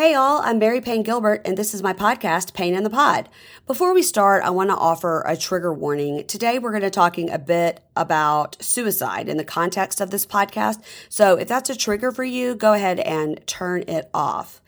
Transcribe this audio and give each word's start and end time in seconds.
Hey, 0.00 0.14
all, 0.14 0.40
I'm 0.40 0.58
Mary 0.58 0.80
Payne 0.80 1.02
Gilbert, 1.02 1.42
and 1.44 1.58
this 1.58 1.74
is 1.74 1.82
my 1.82 1.92
podcast, 1.92 2.54
Pain 2.54 2.74
in 2.74 2.84
the 2.84 2.88
Pod. 2.88 3.28
Before 3.66 3.92
we 3.92 4.00
start, 4.00 4.42
I 4.42 4.48
want 4.48 4.70
to 4.70 4.74
offer 4.74 5.22
a 5.26 5.36
trigger 5.36 5.74
warning. 5.74 6.26
Today, 6.26 6.58
we're 6.58 6.70
going 6.70 6.80
to 6.80 6.86
be 6.86 6.90
talking 6.90 7.28
a 7.28 7.38
bit 7.38 7.80
about 7.94 8.56
suicide 8.64 9.28
in 9.28 9.36
the 9.36 9.44
context 9.44 10.00
of 10.00 10.10
this 10.10 10.24
podcast. 10.24 10.82
So 11.10 11.36
if 11.36 11.48
that's 11.48 11.68
a 11.68 11.76
trigger 11.76 12.12
for 12.12 12.24
you, 12.24 12.54
go 12.54 12.72
ahead 12.72 12.98
and 12.98 13.46
turn 13.46 13.84
it 13.88 14.08
off. 14.14 14.62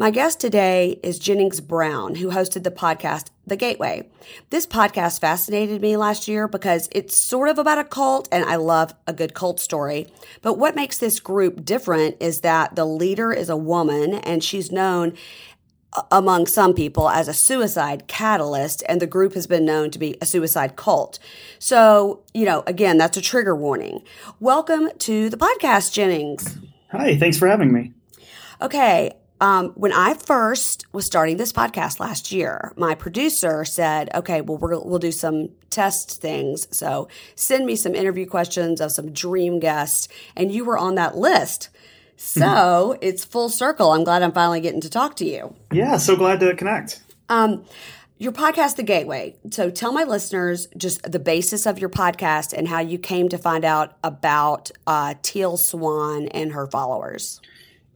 My 0.00 0.12
guest 0.12 0.38
today 0.38 1.00
is 1.02 1.18
Jennings 1.18 1.60
Brown, 1.60 2.14
who 2.14 2.28
hosted 2.30 2.62
the 2.62 2.70
podcast 2.70 3.30
The 3.48 3.56
Gateway. 3.56 4.08
This 4.50 4.64
podcast 4.64 5.20
fascinated 5.20 5.82
me 5.82 5.96
last 5.96 6.28
year 6.28 6.46
because 6.46 6.88
it's 6.92 7.16
sort 7.16 7.48
of 7.48 7.58
about 7.58 7.78
a 7.78 7.84
cult 7.84 8.28
and 8.30 8.44
I 8.44 8.54
love 8.54 8.94
a 9.08 9.12
good 9.12 9.34
cult 9.34 9.58
story. 9.58 10.06
But 10.40 10.56
what 10.56 10.76
makes 10.76 10.98
this 10.98 11.18
group 11.18 11.64
different 11.64 12.16
is 12.20 12.42
that 12.42 12.76
the 12.76 12.84
leader 12.84 13.32
is 13.32 13.48
a 13.48 13.56
woman 13.56 14.14
and 14.14 14.44
she's 14.44 14.70
known 14.70 15.14
among 16.12 16.46
some 16.46 16.74
people 16.74 17.10
as 17.10 17.26
a 17.26 17.34
suicide 17.34 18.06
catalyst, 18.06 18.84
and 18.88 19.02
the 19.02 19.06
group 19.08 19.34
has 19.34 19.48
been 19.48 19.64
known 19.64 19.90
to 19.90 19.98
be 19.98 20.16
a 20.20 20.26
suicide 20.26 20.76
cult. 20.76 21.18
So, 21.58 22.22
you 22.32 22.44
know, 22.44 22.62
again, 22.68 22.98
that's 22.98 23.16
a 23.16 23.20
trigger 23.20 23.56
warning. 23.56 24.04
Welcome 24.38 24.90
to 24.96 25.28
the 25.28 25.36
podcast, 25.36 25.92
Jennings. 25.92 26.56
Hi, 26.92 27.16
thanks 27.18 27.36
for 27.36 27.48
having 27.48 27.72
me. 27.72 27.94
Okay, 28.60 29.16
um, 29.40 29.70
when 29.70 29.92
I 29.92 30.14
first 30.14 30.86
was 30.92 31.06
starting 31.06 31.36
this 31.36 31.52
podcast 31.52 32.00
last 32.00 32.32
year, 32.32 32.72
my 32.76 32.94
producer 32.94 33.64
said, 33.64 34.10
okay, 34.14 34.40
well, 34.40 34.58
we 34.58 34.68
will 34.68 34.98
do 34.98 35.12
some 35.12 35.50
test 35.70 36.20
things. 36.20 36.66
So 36.76 37.08
send 37.34 37.66
me 37.66 37.76
some 37.76 37.94
interview 37.94 38.26
questions 38.26 38.80
of 38.80 38.90
some 38.90 39.12
dream 39.12 39.60
guests. 39.60 40.08
And 40.36 40.50
you 40.50 40.64
were 40.64 40.76
on 40.78 40.96
that 40.96 41.16
list. 41.16 41.68
So 42.16 42.40
mm-hmm. 42.40 42.98
it's 43.00 43.24
full 43.24 43.48
circle. 43.48 43.92
I'm 43.92 44.02
glad 44.02 44.22
I'm 44.22 44.32
finally 44.32 44.60
getting 44.60 44.80
to 44.80 44.90
talk 44.90 45.14
to 45.16 45.24
you. 45.24 45.54
Yeah, 45.72 45.98
so 45.98 46.16
glad 46.16 46.40
to 46.40 46.54
connect. 46.56 47.00
Um, 47.28 47.64
your 48.20 48.32
podcast, 48.32 48.74
The 48.74 48.82
Gateway. 48.82 49.36
So 49.52 49.70
tell 49.70 49.92
my 49.92 50.02
listeners 50.02 50.66
just 50.76 51.02
the 51.04 51.20
basis 51.20 51.64
of 51.64 51.78
your 51.78 51.90
podcast 51.90 52.52
and 52.52 52.66
how 52.66 52.80
you 52.80 52.98
came 52.98 53.28
to 53.28 53.38
find 53.38 53.64
out 53.64 53.96
about 54.02 54.72
uh, 54.88 55.14
Teal 55.22 55.56
Swan 55.56 56.26
and 56.28 56.52
her 56.52 56.66
followers. 56.66 57.40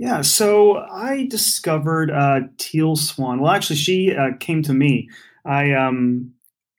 Yeah, 0.02 0.22
so 0.22 0.78
I 0.78 1.28
discovered 1.30 2.10
uh, 2.10 2.40
Teal 2.58 2.96
Swan. 2.96 3.40
Well, 3.40 3.52
actually, 3.52 3.76
she 3.76 4.12
uh, 4.12 4.30
came 4.40 4.60
to 4.64 4.74
me. 4.74 5.08
I, 5.44 5.74
um, 5.74 6.32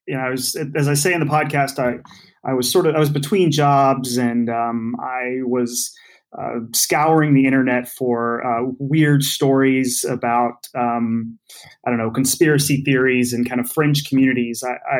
you 0.05 0.17
know, 0.17 0.19
I 0.19 0.29
was 0.29 0.57
as 0.75 0.89
I 0.89 0.93
say 0.93 1.13
in 1.13 1.21
the 1.21 1.25
podcast, 1.25 1.79
I, 1.79 1.99
I 2.43 2.53
was 2.53 2.69
sort 2.69 2.85
of 2.85 2.95
I 2.95 2.99
was 2.99 3.09
between 3.09 3.49
jobs, 3.49 4.17
and 4.17 4.49
um, 4.49 4.97
I 4.99 5.37
was 5.43 5.95
uh, 6.37 6.59
scouring 6.73 7.33
the 7.33 7.45
internet 7.45 7.87
for 7.87 8.45
uh, 8.45 8.69
weird 8.77 9.23
stories 9.23 10.03
about 10.03 10.67
um, 10.75 11.39
I 11.87 11.91
don't 11.91 11.99
know 11.99 12.11
conspiracy 12.11 12.81
theories 12.83 13.31
and 13.31 13.47
kind 13.47 13.61
of 13.61 13.71
fringe 13.71 14.03
communities. 14.03 14.65
I, 14.65 14.71
I, 14.71 14.99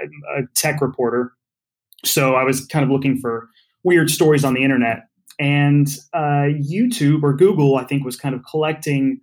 I'm 0.00 0.44
a 0.44 0.46
tech 0.54 0.80
reporter, 0.80 1.32
so 2.04 2.36
I 2.36 2.44
was 2.44 2.64
kind 2.66 2.84
of 2.84 2.90
looking 2.92 3.18
for 3.18 3.48
weird 3.82 4.10
stories 4.10 4.44
on 4.44 4.54
the 4.54 4.62
internet 4.62 5.08
and 5.38 5.88
uh, 6.12 6.48
YouTube 6.70 7.22
or 7.22 7.34
Google, 7.34 7.76
I 7.76 7.84
think, 7.84 8.04
was 8.04 8.16
kind 8.16 8.34
of 8.34 8.42
collecting 8.48 9.20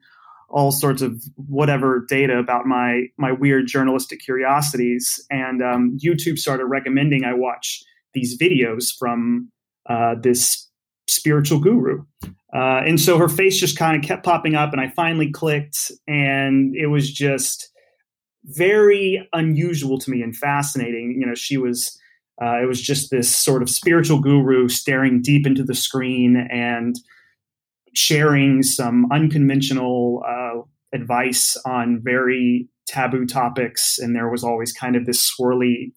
all 0.50 0.72
sorts 0.72 1.02
of 1.02 1.24
whatever 1.36 2.06
data 2.10 2.38
about 2.38 2.66
my 2.66 3.06
my 3.18 3.32
weird 3.32 3.68
journalistic 3.68 4.20
curiosities, 4.20 5.24
and 5.30 5.62
um, 5.62 5.98
YouTube 6.04 6.38
started 6.38 6.66
recommending 6.66 7.24
I 7.24 7.34
watch 7.34 7.82
these 8.14 8.38
videos 8.38 8.92
from 8.98 9.50
uh, 9.90 10.16
this 10.22 10.68
spiritual 11.10 11.60
guru. 11.60 12.04
Uh, 12.54 12.82
and 12.86 13.00
so 13.00 13.18
her 13.18 13.30
face 13.30 13.58
just 13.58 13.78
kind 13.78 13.96
of 13.96 14.08
kept 14.08 14.26
popping 14.26 14.56
up, 14.56 14.74
and 14.74 14.82
I 14.82 14.90
finally 14.90 15.32
clicked, 15.32 15.92
and 16.08 16.76
it 16.76 16.88
was 16.88 17.12
just 17.12 17.70
very 18.44 19.28
unusual 19.34 20.00
to 20.00 20.12
me 20.12 20.22
and 20.22 20.36
fascinating. 20.36 21.18
You 21.20 21.28
know, 21.28 21.36
she 21.36 21.58
was 21.58 21.98
uh, 22.42 22.62
it 22.62 22.66
was 22.66 22.82
just 22.82 23.12
this 23.12 23.36
sort 23.36 23.62
of 23.62 23.70
spiritual 23.70 24.20
guru 24.20 24.68
staring 24.68 25.22
deep 25.22 25.46
into 25.46 25.64
the 25.64 25.76
screen 25.76 26.48
and 26.52 26.96
sharing 27.94 28.64
some 28.64 29.06
unconventional 29.12 30.24
uh, 30.28 30.62
advice 30.94 31.56
on 31.66 32.02
very 32.04 32.68
taboo 32.88 33.26
topics. 33.26 34.00
And 34.00 34.16
there 34.16 34.30
was 34.30 34.44
always 34.44 34.74
kind 34.74 34.96
of 34.96 35.06
this 35.06 35.32
swirly, 35.32 35.92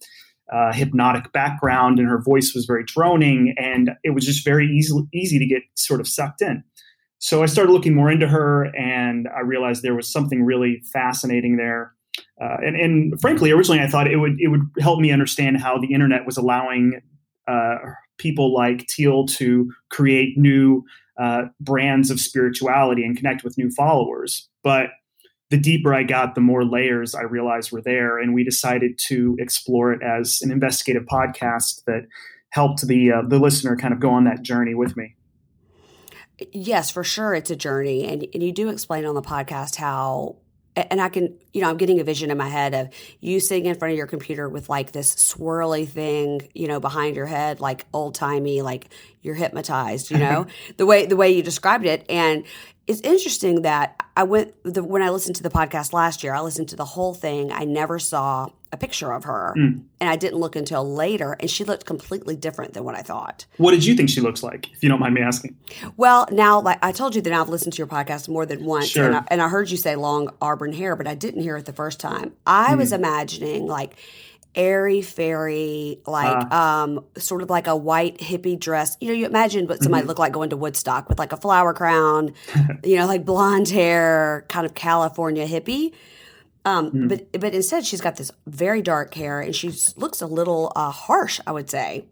uh, 0.53 0.73
hypnotic 0.73 1.33
background, 1.33 1.99
and 1.99 2.09
her 2.09 2.21
voice 2.21 2.53
was 2.55 2.67
very 2.67 2.85
droning, 2.85 3.55
and 3.57 3.93
it 4.03 4.11
was 4.11 4.27
just 4.27 4.45
very 4.45 4.67
easy 4.67 4.95
easy 5.15 5.39
to 5.39 5.47
get 5.47 5.63
sort 5.75 6.01
of 6.01 6.07
sucked 6.07 6.43
in. 6.43 6.63
So 7.19 7.43
I 7.43 7.47
started 7.47 7.73
looking 7.73 7.95
more 7.95 8.11
into 8.11 8.29
her, 8.29 8.65
and 8.77 9.29
I 9.35 9.41
realized 9.41 9.83
there 9.83 9.95
was 9.95 10.13
something 10.13 10.43
really 10.43 10.83
fascinating 10.93 11.57
there. 11.57 11.95
Uh, 12.41 12.57
and, 12.65 12.77
and, 12.77 13.21
frankly, 13.21 13.51
originally 13.53 13.81
I 13.81 13.87
thought 13.87 14.11
it 14.11 14.17
would 14.17 14.37
it 14.41 14.49
would 14.49 14.69
help 14.81 15.01
me 15.01 15.13
understand 15.13 15.61
how 15.61 15.79
the 15.79 15.93
internet 15.93 16.27
was 16.27 16.37
allowing 16.37 17.01
uh, 17.47 17.77
people 18.19 18.53
like 18.53 18.87
Teal 18.89 19.27
to 19.27 19.71
create 19.91 20.37
new 20.37 20.85
uh, 21.19 21.45
brands 21.61 22.11
of 22.11 22.19
spirituality 22.21 23.05
and 23.05 23.17
connect 23.17 23.45
with 23.45 23.57
new 23.57 23.71
followers. 23.71 24.49
But 24.63 24.91
the 25.51 25.59
deeper 25.59 25.95
I 25.95 26.03
got, 26.03 26.35
the 26.35 26.41
more 26.41 26.65
layers 26.65 27.15
I 27.15 27.23
realized 27.23 27.71
were 27.71 27.83
there, 27.83 28.19
and 28.19 28.35
we 28.35 28.43
decided 28.43 28.99
to 29.07 29.37
explore 29.39 29.93
it 29.93 30.03
as 30.03 30.41
an 30.43 30.51
investigative 30.51 31.07
podcast 31.07 31.85
that 31.85 32.07
helped 32.51 32.87
the 32.87 33.13
uh, 33.13 33.23
the 33.29 33.39
listener 33.39 33.77
kind 33.77 33.95
of 33.95 34.01
go 34.01 34.11
on 34.11 34.25
that 34.25 34.43
journey 34.43 34.75
with 34.75 34.97
me. 34.97 35.15
Yes, 36.53 36.91
for 36.91 37.05
sure, 37.05 37.35
it's 37.35 37.51
a 37.51 37.57
journey, 37.57 38.05
and 38.05 38.27
and 38.35 38.43
you 38.43 38.53
do 38.53 38.69
explain 38.69 39.05
on 39.05 39.15
the 39.15 39.23
podcast 39.23 39.77
how 39.77 40.39
and 40.77 41.01
I 41.01 41.09
can, 41.09 41.37
you 41.53 41.61
know, 41.61 41.71
I'm 41.71 41.77
getting 41.77 42.01
a 42.01 42.05
vision 42.05 42.31
in 42.31 42.39
my 42.39 42.49
head 42.49 42.75
of 42.75 42.89
you 43.21 43.39
sitting 43.41 43.67
in 43.67 43.77
front 43.77 43.93
of 43.93 43.99
your 43.99 44.07
computer 44.07 44.49
with 44.49 44.69
like 44.69 44.93
this 44.93 45.15
swirly 45.15 45.89
thing, 45.89 46.49
you 46.55 46.67
know, 46.67 46.81
behind 46.81 47.17
your 47.17 47.27
head, 47.27 47.61
like 47.61 47.87
old 47.93 48.15
timey, 48.15 48.63
like 48.63 48.89
you're 49.23 49.35
hypnotized, 49.35 50.11
you 50.11 50.19
know, 50.19 50.47
the 50.77 50.87
way 50.87 51.07
the 51.07 51.17
way 51.17 51.31
you 51.31 51.43
described 51.43 51.87
it. 51.87 52.05
And 52.09 52.45
it's 52.87 53.01
interesting 53.01 53.63
that 53.63 54.03
I 54.17 54.25
went 54.25 54.55
the, 54.65 54.83
when 54.83 55.03
I 55.03 55.11
listened 55.11 55.37
to 55.37 55.43
the 55.43 55.51
podcast 55.51 55.93
last 55.93 56.23
year. 56.23 56.35
I 56.35 56.41
listened 56.41 56.69
to 56.71 56.77
the 56.77 56.85
whole 56.85 57.15
thing. 57.15 57.53
I 57.53 57.65
never 57.65 57.99
saw 57.99 58.51
a 58.75 58.77
picture 58.77 59.13
of 59.13 59.25
her, 59.25 59.55
mm. 59.57 59.81
and 60.01 60.11
I 60.11 60.17
didn't 60.17 60.39
look 60.39 60.57
until 60.57 60.85
later, 60.85 61.37
and 61.41 61.49
she 61.49 61.65
looked 61.65 61.87
completely 61.87 62.37
different 62.37 62.75
than 62.75 62.85
what 62.85 62.95
I 62.95 63.03
thought. 63.03 63.47
What 63.57 63.71
did 63.71 63.85
you 63.85 63.95
think 63.95 64.11
she 64.11 64.21
looks 64.21 64.43
like, 64.43 64.71
if 64.73 64.83
you 64.83 64.89
don't 64.89 65.01
mind 65.01 65.15
me 65.15 65.23
asking? 65.23 65.57
Well, 65.97 66.27
now, 66.31 66.61
like 66.61 66.79
I 66.83 66.93
told 66.93 67.15
you 67.15 67.23
that 67.23 67.33
I've 67.33 67.49
listened 67.49 67.73
to 67.75 67.79
your 67.79 67.87
podcast 67.87 68.29
more 68.29 68.45
than 68.45 68.65
once, 68.65 68.89
sure. 68.89 69.07
and, 69.07 69.17
I, 69.17 69.25
and 69.29 69.41
I 69.41 69.49
heard 69.49 69.71
you 69.71 69.77
say 69.77 69.97
long 69.97 70.29
auburn 70.43 70.73
hair, 70.73 70.97
but 70.97 71.07
I 71.07 71.15
didn't 71.15 71.43
hear 71.43 71.57
it 71.57 71.65
the 71.65 71.73
first 71.73 72.01
time. 72.01 72.33
I 72.47 72.75
mm. 72.75 72.79
was 72.79 72.93
imagining 72.93 73.67
like 73.67 73.95
airy 74.55 75.03
fairy, 75.03 76.01
like 76.07 76.53
uh, 76.53 76.57
um, 76.57 77.05
sort 77.17 77.43
of 77.43 77.51
like 77.51 77.67
a 77.67 77.77
white 77.77 78.19
hippie 78.19 78.59
dress. 78.59 78.97
You 79.01 79.09
know, 79.09 79.15
you 79.15 79.27
imagine 79.27 79.67
what 79.67 79.83
somebody 79.83 80.03
mm-hmm. 80.03 80.09
looked 80.09 80.21
like 80.21 80.33
going 80.33 80.51
to 80.51 80.57
Woodstock 80.57 81.09
with 81.09 81.19
like 81.19 81.33
a 81.33 81.37
flower 81.37 81.73
crown, 81.73 82.35
you 82.85 82.97
know, 82.97 83.07
like 83.07 83.25
blonde 83.25 83.69
hair, 83.69 84.45
kind 84.49 84.67
of 84.67 84.75
California 84.75 85.47
hippie. 85.47 85.93
Um, 86.65 86.91
mm. 86.91 87.09
But 87.09 87.41
but 87.41 87.55
instead, 87.55 87.85
she's 87.85 88.01
got 88.01 88.17
this 88.17 88.31
very 88.47 88.83
dark 88.83 89.15
hair, 89.15 89.41
and 89.41 89.55
she 89.55 89.73
looks 89.97 90.21
a 90.23 90.27
little 90.27 90.73
uh, 90.75 90.91
harsh. 90.91 91.41
I 91.47 91.53
would 91.53 91.71
say. 91.71 92.07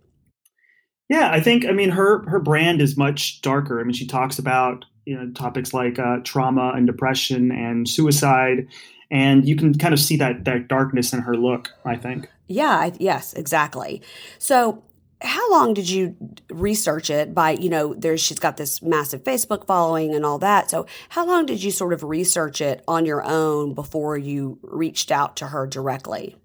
Yeah, 1.09 1.31
I 1.31 1.41
think. 1.41 1.65
I 1.67 1.73
mean, 1.73 1.91
her 1.91 2.29
her 2.29 2.39
brand 2.39 2.81
is 2.81 2.97
much 2.97 3.41
darker. 3.43 3.81
I 3.81 3.85
mean, 3.85 3.95
she 3.95 4.07
talks 4.07 4.39
about 4.39 4.85
you 5.05 5.17
know 5.17 5.31
topics 5.33 5.73
like 5.73 5.99
uh, 5.99 6.19
trauma 6.25 6.73
and 6.75 6.87
depression 6.87 7.51
and 7.51 7.89
suicide 7.89 8.67
and 9.13 9.47
you 9.47 9.55
can 9.55 9.77
kind 9.79 9.93
of 9.93 10.01
see 10.01 10.17
that 10.17 10.45
that 10.45 10.67
darkness 10.67 11.13
in 11.13 11.21
her 11.21 11.37
look 11.37 11.69
i 11.84 11.95
think 11.95 12.29
yeah 12.49 12.71
I, 12.71 12.93
yes 12.99 13.34
exactly 13.34 14.03
so 14.39 14.83
how 15.22 15.50
long 15.50 15.75
did 15.75 15.88
you 15.88 16.16
research 16.50 17.10
it 17.10 17.34
by 17.34 17.53
you 17.53 17.69
know 17.69 17.94
there's 17.94 18.21
she's 18.21 18.38
got 18.38 18.56
this 18.56 18.83
massive 18.83 19.22
facebook 19.22 19.66
following 19.66 20.15
and 20.15 20.24
all 20.24 20.39
that 20.39 20.71
so 20.71 20.86
how 21.10 21.27
long 21.27 21.47
did 21.47 21.63
you 21.63 21.71
sort 21.71 21.92
of 21.92 22.03
research 22.03 22.60
it 22.60 22.83
on 22.86 23.07
your 23.07 23.22
own 23.22 23.74
before 23.74 24.16
you 24.16 24.59
reached 24.63 25.10
out 25.10 25.36
to 25.36 25.47
her 25.47 25.66
directly 25.66 26.36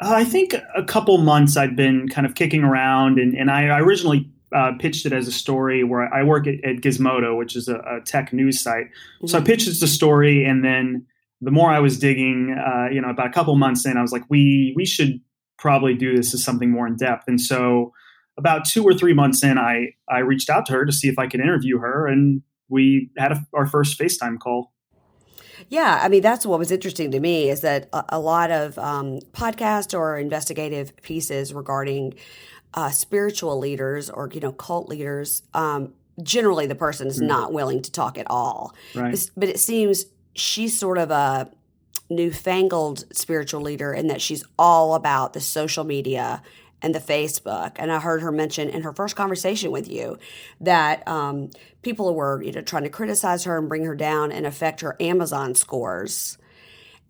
uh, 0.00 0.12
i 0.14 0.24
think 0.24 0.54
a 0.74 0.84
couple 0.84 1.18
months 1.18 1.56
i'd 1.56 1.76
been 1.76 2.08
kind 2.08 2.26
of 2.26 2.34
kicking 2.34 2.62
around 2.62 3.18
and, 3.18 3.34
and 3.34 3.50
i 3.50 3.78
originally 3.78 4.30
uh, 4.52 4.72
pitched 4.80 5.06
it 5.06 5.12
as 5.12 5.28
a 5.28 5.32
story 5.32 5.84
where 5.84 6.12
i 6.12 6.22
work 6.22 6.46
at, 6.46 6.54
at 6.64 6.76
gizmodo 6.76 7.38
which 7.38 7.54
is 7.54 7.68
a, 7.68 7.76
a 7.76 8.00
tech 8.04 8.32
news 8.32 8.60
site 8.60 8.86
mm-hmm. 8.86 9.26
so 9.26 9.36
i 9.36 9.40
mm-hmm. 9.40 9.46
pitched 9.46 9.68
it 9.68 9.70
as 9.70 9.82
a 9.82 9.88
story 9.88 10.44
and 10.44 10.64
then 10.64 11.06
the 11.40 11.50
more 11.50 11.70
I 11.70 11.80
was 11.80 11.98
digging, 11.98 12.56
uh, 12.58 12.88
you 12.92 13.00
know, 13.00 13.08
about 13.08 13.26
a 13.26 13.30
couple 13.30 13.54
months 13.56 13.86
in, 13.86 13.96
I 13.96 14.02
was 14.02 14.12
like, 14.12 14.24
we 14.28 14.72
we 14.76 14.84
should 14.84 15.20
probably 15.58 15.94
do 15.94 16.16
this 16.16 16.34
as 16.34 16.44
something 16.44 16.70
more 16.70 16.86
in 16.86 16.96
depth. 16.96 17.24
And 17.28 17.40
so, 17.40 17.92
about 18.40 18.64
two 18.64 18.82
or 18.82 18.94
three 18.94 19.12
months 19.12 19.44
in, 19.44 19.58
I 19.58 19.94
I 20.08 20.20
reached 20.20 20.50
out 20.50 20.66
to 20.66 20.72
her 20.72 20.84
to 20.84 20.92
see 20.92 21.08
if 21.08 21.18
I 21.18 21.28
could 21.28 21.40
interview 21.40 21.78
her, 21.78 22.06
and 22.06 22.42
we 22.68 23.10
had 23.16 23.32
a, 23.32 23.46
our 23.54 23.66
first 23.66 23.98
FaceTime 23.98 24.40
call. 24.40 24.72
Yeah, 25.68 26.00
I 26.02 26.08
mean 26.08 26.22
that's 26.22 26.46
what 26.46 26.58
was 26.58 26.72
interesting 26.72 27.10
to 27.12 27.20
me 27.20 27.50
is 27.50 27.60
that 27.60 27.88
a, 27.92 28.04
a 28.08 28.18
lot 28.18 28.50
of 28.50 28.78
um, 28.78 29.20
podcast 29.32 29.96
or 29.96 30.18
investigative 30.18 30.96
pieces 31.02 31.52
regarding 31.52 32.14
uh, 32.74 32.90
spiritual 32.90 33.58
leaders 33.58 34.08
or 34.10 34.30
you 34.32 34.40
know 34.40 34.52
cult 34.52 34.88
leaders 34.88 35.42
um, 35.54 35.92
generally 36.22 36.66
the 36.66 36.74
person 36.74 37.06
is 37.08 37.20
mm. 37.20 37.26
not 37.26 37.52
willing 37.52 37.82
to 37.82 37.92
talk 37.92 38.18
at 38.18 38.26
all. 38.30 38.74
Right. 38.94 39.30
But 39.36 39.50
it 39.50 39.60
seems 39.60 40.06
she's 40.34 40.76
sort 40.76 40.98
of 40.98 41.10
a 41.10 41.50
newfangled 42.08 43.04
spiritual 43.14 43.60
leader 43.60 43.92
in 43.92 44.08
that 44.08 44.20
she's 44.20 44.42
all 44.58 44.94
about 44.94 45.34
the 45.34 45.40
social 45.40 45.84
media 45.84 46.42
and 46.82 46.94
the 46.94 47.00
Facebook. 47.00 47.72
And 47.76 47.92
I 47.92 48.00
heard 48.00 48.22
her 48.22 48.32
mention 48.32 48.68
in 48.68 48.82
her 48.82 48.92
first 48.92 49.16
conversation 49.16 49.70
with 49.70 49.88
you 49.88 50.18
that 50.60 51.06
um, 51.06 51.50
people 51.82 52.14
were 52.14 52.42
you 52.42 52.52
know 52.52 52.62
trying 52.62 52.84
to 52.84 52.90
criticize 52.90 53.44
her 53.44 53.58
and 53.58 53.68
bring 53.68 53.84
her 53.84 53.94
down 53.94 54.32
and 54.32 54.46
affect 54.46 54.80
her 54.80 54.96
Amazon 55.00 55.54
scores. 55.54 56.38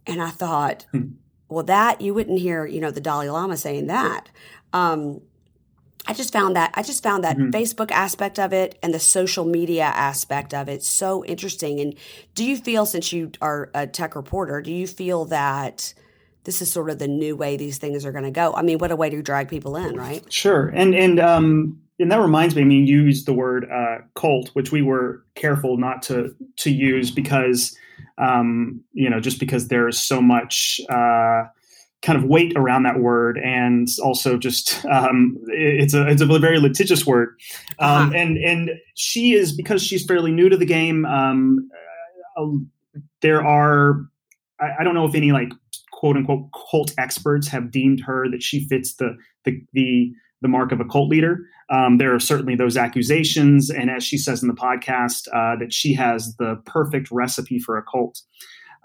And 0.07 0.23
I 0.23 0.31
thought, 0.31 0.87
hmm. 0.93 1.13
well, 1.49 1.65
that 1.65 2.01
you 2.01 2.15
wouldn't 2.15 2.41
hear 2.41 2.67
you 2.67 2.81
know 2.81 2.91
the 2.91 3.01
Dalai 3.01 3.29
Lama 3.29 3.57
saying 3.57 3.87
that. 3.87 4.29
Um, 4.73 5.21
I 6.07 6.15
just 6.15 6.33
found 6.33 6.57
that 6.57 6.73
I 6.75 6.83
just 6.83 7.03
found 7.03 7.25
that 7.25 7.37
mm-hmm. 7.37 7.51
Facebook 7.51 7.91
aspect 7.91 8.39
of 8.39 8.53
it 8.53 8.79
and 8.83 8.95
the 8.95 8.99
social 8.99 9.45
media 9.45 9.85
aspect 9.85 10.55
of 10.55 10.69
it 10.69 10.83
so 10.83 11.25
interesting. 11.25 11.79
And 11.81 11.95
do 12.35 12.45
you 12.45 12.57
feel, 12.57 12.87
since 12.87 13.13
you 13.13 13.33
are 13.43 13.71
a 13.75 13.87
tech 13.87 14.17
reporter, 14.17 14.63
do 14.63 14.73
you 14.73 14.87
feel 14.87 15.27
that 15.27 15.93
this 16.45 16.63
is 16.63 16.71
sort 16.71 16.91
of 16.91 16.99
the 16.99 17.09
new 17.09 17.37
way 17.37 17.57
these 17.57 17.79
things 17.79 18.05
are 18.05 18.13
going 18.13 18.25
to 18.25 18.31
go? 18.31 18.53
I 18.55 18.63
mean, 18.63 18.79
what 18.79 18.91
a 18.91 18.97
way 18.97 19.11
to 19.11 19.23
drag 19.23 19.49
people 19.49 19.77
in, 19.77 19.97
right? 19.97 20.31
Sure, 20.33 20.69
and 20.69 20.95
and 20.95 21.21
um, 21.21 21.81
and 21.99 22.11
that 22.11 22.21
reminds 22.21 22.55
me. 22.55 22.63
I 22.63 22.65
mean, 22.65 22.87
you 22.87 23.03
used 23.03 23.27
the 23.27 23.33
word 23.33 23.69
uh, 23.71 23.99
cult, 24.15 24.49
which 24.55 24.73
we 24.73 24.83
were 24.83 25.25
careful 25.35 25.77
not 25.77 26.03
to 26.05 26.35
to 26.57 26.71
use 26.71 27.11
because 27.11 27.77
um, 28.19 28.81
you 28.93 29.11
know 29.11 29.21
just 29.21 29.41
because 29.41 29.69
there's 29.69 29.99
so 29.99 30.21
much. 30.21 30.81
Uh, 30.89 31.45
kind 32.03 32.17
of 32.17 32.25
weight 32.25 32.55
around 32.57 32.85
that 32.85 32.99
word, 32.99 33.39
and 33.39 33.87
also 34.03 34.39
just 34.39 34.83
um, 34.87 35.37
it's 35.49 35.93
a 35.93 36.09
it's 36.09 36.23
a 36.23 36.39
very 36.39 36.59
litigious 36.59 37.05
word. 37.05 37.39
Um, 37.79 38.09
uh-huh. 38.09 38.13
And 38.15 38.39
and 38.39 38.71
she 38.95 39.35
is 39.35 39.53
because 39.53 39.83
she's 39.83 40.07
fairly 40.07 40.33
new 40.33 40.49
to 40.49 40.57
the 40.57 40.65
game. 40.65 41.05
Um, 41.05 41.69
uh, 42.37 42.47
there 43.21 43.45
are 43.45 44.07
I, 44.61 44.77
I, 44.81 44.85
don't 44.85 44.95
know 44.95 45.07
if 45.07 45.15
any 45.15 45.33
like 45.33 45.53
quote 46.01 46.17
unquote 46.17 46.47
cult 46.71 46.95
experts 46.97 47.47
have 47.47 47.71
deemed 47.71 48.01
her 48.01 48.27
that 48.31 48.43
she 48.43 48.65
fits 48.65 48.95
the 48.95 49.15
the 49.45 49.61
the, 49.75 50.11
the 50.41 50.49
mark 50.49 50.73
of 50.73 50.81
a 50.81 50.85
cult 50.87 51.11
leader. 51.11 51.41
Um, 51.69 51.99
there 51.99 52.15
are 52.15 52.19
certainly 52.19 52.57
those 52.57 52.79
accusations, 52.79 53.69
and 53.69 53.91
as 53.91 54.03
she 54.03 54.17
says 54.17 54.41
in 54.41 54.49
the 54.49 54.55
podcast, 54.55 55.29
uh, 55.29 55.57
that 55.61 55.75
she 55.75 55.93
has 55.93 56.35
the 56.37 56.57
perfect 56.65 57.11
recipe 57.11 57.59
for 57.59 57.77
a 57.77 57.83
cult. 57.83 58.23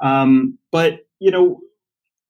Um, 0.04 0.58
but 0.74 1.08
you 1.20 1.32
know, 1.32 1.62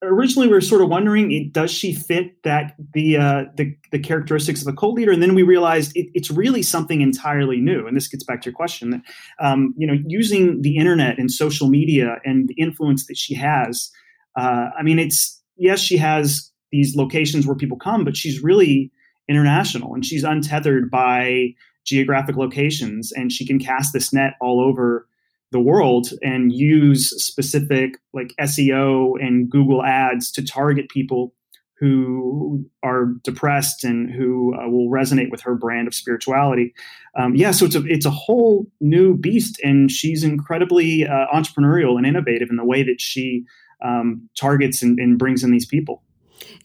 originally 0.04 0.46
we 0.46 0.54
were 0.54 0.60
sort 0.60 0.82
of 0.82 0.88
wondering 0.88 1.50
does 1.50 1.72
she 1.72 1.92
fit 1.92 2.40
that 2.44 2.76
the 2.94 3.16
uh, 3.16 3.44
the, 3.56 3.76
the 3.90 3.98
characteristics 3.98 4.62
of 4.62 4.68
a 4.68 4.72
cult 4.72 4.94
leader 4.94 5.10
and 5.10 5.20
then 5.20 5.34
we 5.34 5.42
realized 5.42 5.90
it, 5.96 6.06
it's 6.14 6.30
really 6.30 6.62
something 6.62 7.00
entirely 7.00 7.60
new 7.60 7.88
and 7.88 7.96
this 7.96 8.06
gets 8.06 8.22
back 8.22 8.40
to 8.42 8.50
your 8.50 8.54
question 8.54 8.90
that 8.90 9.00
um, 9.40 9.74
you 9.76 9.86
know 9.86 9.96
using 10.06 10.62
the 10.62 10.76
internet 10.76 11.18
and 11.18 11.32
social 11.32 11.68
media 11.68 12.18
and 12.24 12.46
the 12.46 12.54
influence 12.54 13.06
that 13.06 13.16
she 13.16 13.34
has 13.34 13.90
uh, 14.36 14.68
i 14.78 14.82
mean 14.82 14.98
it's 14.98 15.42
yes 15.56 15.80
she 15.80 15.96
has 15.96 16.50
these 16.72 16.96
locations 16.96 17.46
where 17.46 17.56
people 17.56 17.78
come 17.78 18.04
but 18.04 18.16
she's 18.16 18.42
really 18.42 18.90
international 19.28 19.94
and 19.94 20.04
she's 20.04 20.24
untethered 20.24 20.90
by 20.90 21.48
geographic 21.84 22.36
locations 22.36 23.12
and 23.12 23.32
she 23.32 23.46
can 23.46 23.58
cast 23.58 23.92
this 23.92 24.12
net 24.12 24.34
all 24.40 24.60
over 24.60 25.06
the 25.52 25.60
world 25.60 26.08
and 26.22 26.52
use 26.52 27.10
specific 27.24 27.92
like 28.12 28.34
SEO 28.40 29.12
and 29.20 29.48
Google 29.48 29.84
ads 29.84 30.30
to 30.32 30.44
target 30.44 30.88
people 30.88 31.32
who 31.78 32.64
are 32.82 33.12
depressed 33.22 33.84
and 33.84 34.10
who 34.10 34.54
uh, 34.54 34.68
will 34.68 34.90
resonate 34.90 35.30
with 35.30 35.42
her 35.42 35.54
brand 35.54 35.86
of 35.86 35.94
spirituality. 35.94 36.74
Um, 37.18 37.36
yeah, 37.36 37.50
so 37.50 37.66
it's 37.66 37.74
a 37.74 37.84
it's 37.86 38.06
a 38.06 38.10
whole 38.10 38.66
new 38.80 39.16
beast, 39.16 39.60
and 39.62 39.90
she's 39.90 40.24
incredibly 40.24 41.06
uh, 41.06 41.26
entrepreneurial 41.34 41.96
and 41.98 42.06
innovative 42.06 42.48
in 42.50 42.56
the 42.56 42.64
way 42.64 42.82
that 42.82 43.00
she 43.00 43.44
um, 43.84 44.28
targets 44.38 44.82
and, 44.82 44.98
and 44.98 45.18
brings 45.18 45.44
in 45.44 45.50
these 45.50 45.66
people. 45.66 46.02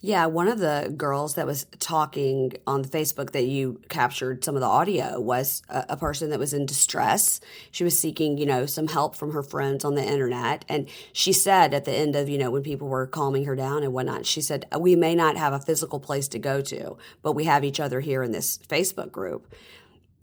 Yeah, 0.01 0.25
one 0.25 0.47
of 0.47 0.59
the 0.59 0.93
girls 0.97 1.35
that 1.35 1.45
was 1.45 1.65
talking 1.79 2.53
on 2.67 2.81
the 2.81 2.87
Facebook 2.87 3.31
that 3.31 3.45
you 3.45 3.79
captured 3.89 4.43
some 4.43 4.55
of 4.55 4.61
the 4.61 4.67
audio 4.67 5.19
was 5.19 5.61
a, 5.69 5.85
a, 5.89 5.97
person 5.97 6.29
that 6.31 6.39
was 6.39 6.53
in 6.53 6.65
distress. 6.65 7.39
She 7.71 7.83
was 7.83 7.97
seeking, 7.97 8.37
you 8.37 8.45
know, 8.45 8.65
some 8.65 8.87
help 8.87 9.15
from 9.15 9.31
her 9.31 9.43
friends 9.43 9.85
on 9.85 9.95
the 9.95 10.03
internet. 10.03 10.65
And 10.67 10.89
she 11.13 11.31
said 11.31 11.73
at 11.73 11.85
the 11.85 11.93
end 11.93 12.15
of, 12.15 12.27
you 12.27 12.37
know, 12.37 12.51
when 12.51 12.63
people 12.63 12.87
were 12.87 13.07
calming 13.07 13.45
her 13.45 13.55
down 13.55 13.83
and 13.83 13.93
whatnot, 13.93 14.25
she 14.25 14.41
said, 14.41 14.65
We 14.77 14.95
may 14.95 15.15
not 15.15 15.37
have 15.37 15.53
a 15.53 15.59
physical 15.59 15.99
place 15.99 16.27
to 16.29 16.39
go 16.39 16.61
to, 16.61 16.97
but 17.21 17.33
we 17.33 17.45
have 17.45 17.63
each 17.63 17.79
other 17.79 18.01
here 18.01 18.23
in 18.23 18.31
this 18.31 18.57
Facebook 18.57 19.11
group. 19.11 19.53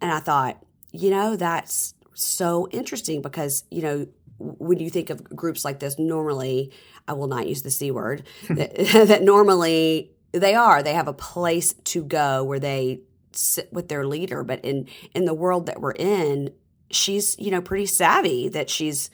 And 0.00 0.12
I 0.12 0.20
thought, 0.20 0.62
you 0.92 1.10
know, 1.10 1.36
that's 1.36 1.94
so 2.14 2.68
interesting 2.70 3.22
because, 3.22 3.64
you 3.70 3.82
know, 3.82 4.06
when 4.38 4.78
you 4.78 4.90
think 4.90 5.10
of 5.10 5.24
groups 5.24 5.64
like 5.64 5.80
this, 5.80 5.98
normally, 5.98 6.72
I 7.06 7.12
will 7.14 7.26
not 7.26 7.48
use 7.48 7.62
the 7.62 7.70
C 7.70 7.90
word, 7.90 8.24
that, 8.48 8.76
that 9.08 9.22
normally 9.22 10.12
they 10.32 10.54
are, 10.54 10.82
they 10.82 10.94
have 10.94 11.08
a 11.08 11.12
place 11.12 11.72
to 11.72 12.04
go 12.04 12.44
where 12.44 12.60
they 12.60 13.00
sit 13.32 13.72
with 13.72 13.88
their 13.88 14.06
leader. 14.06 14.44
But 14.44 14.64
in, 14.64 14.88
in 15.14 15.24
the 15.24 15.34
world 15.34 15.66
that 15.66 15.80
we're 15.80 15.92
in, 15.92 16.52
she's, 16.90 17.36
you 17.38 17.50
know, 17.50 17.60
pretty 17.60 17.86
savvy 17.86 18.48
that 18.48 18.70
she's 18.70 19.10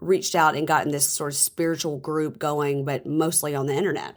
reached 0.00 0.34
out 0.34 0.56
and 0.56 0.66
gotten 0.68 0.92
this 0.92 1.08
sort 1.08 1.32
of 1.32 1.36
spiritual 1.36 1.98
group 1.98 2.38
going, 2.38 2.84
but 2.84 3.06
mostly 3.06 3.54
on 3.54 3.66
the 3.66 3.74
internet. 3.74 4.16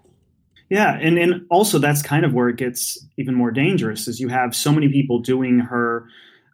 Yeah, 0.70 1.00
and 1.02 1.18
and 1.18 1.48
also 1.50 1.80
that's 1.80 2.04
kind 2.04 2.24
of 2.24 2.34
where 2.34 2.48
it 2.48 2.58
gets 2.58 3.04
even 3.18 3.34
more 3.34 3.50
dangerous, 3.50 4.08
is 4.08 4.20
you 4.20 4.28
have 4.28 4.56
so 4.56 4.72
many 4.72 4.88
people 4.88 5.18
doing 5.18 5.60
her 5.60 6.08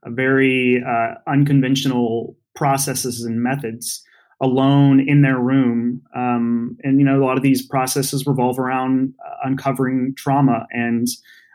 a 0.04 0.10
very 0.10 0.82
uh, 0.82 1.16
unconventional 1.28 2.38
processes 2.56 3.24
and 3.24 3.42
methods 3.42 4.04
alone 4.42 5.00
in 5.00 5.22
their 5.22 5.40
room. 5.40 6.02
Um, 6.16 6.78
and, 6.84 7.00
you 7.00 7.06
know, 7.06 7.22
a 7.22 7.24
lot 7.24 7.38
of 7.38 7.44
these 7.44 7.66
processes 7.66 8.28
revolve 8.28 8.60
around 8.60 9.14
uh, 9.26 9.36
uncovering 9.46 10.14
trauma 10.18 10.66
and, 10.72 11.08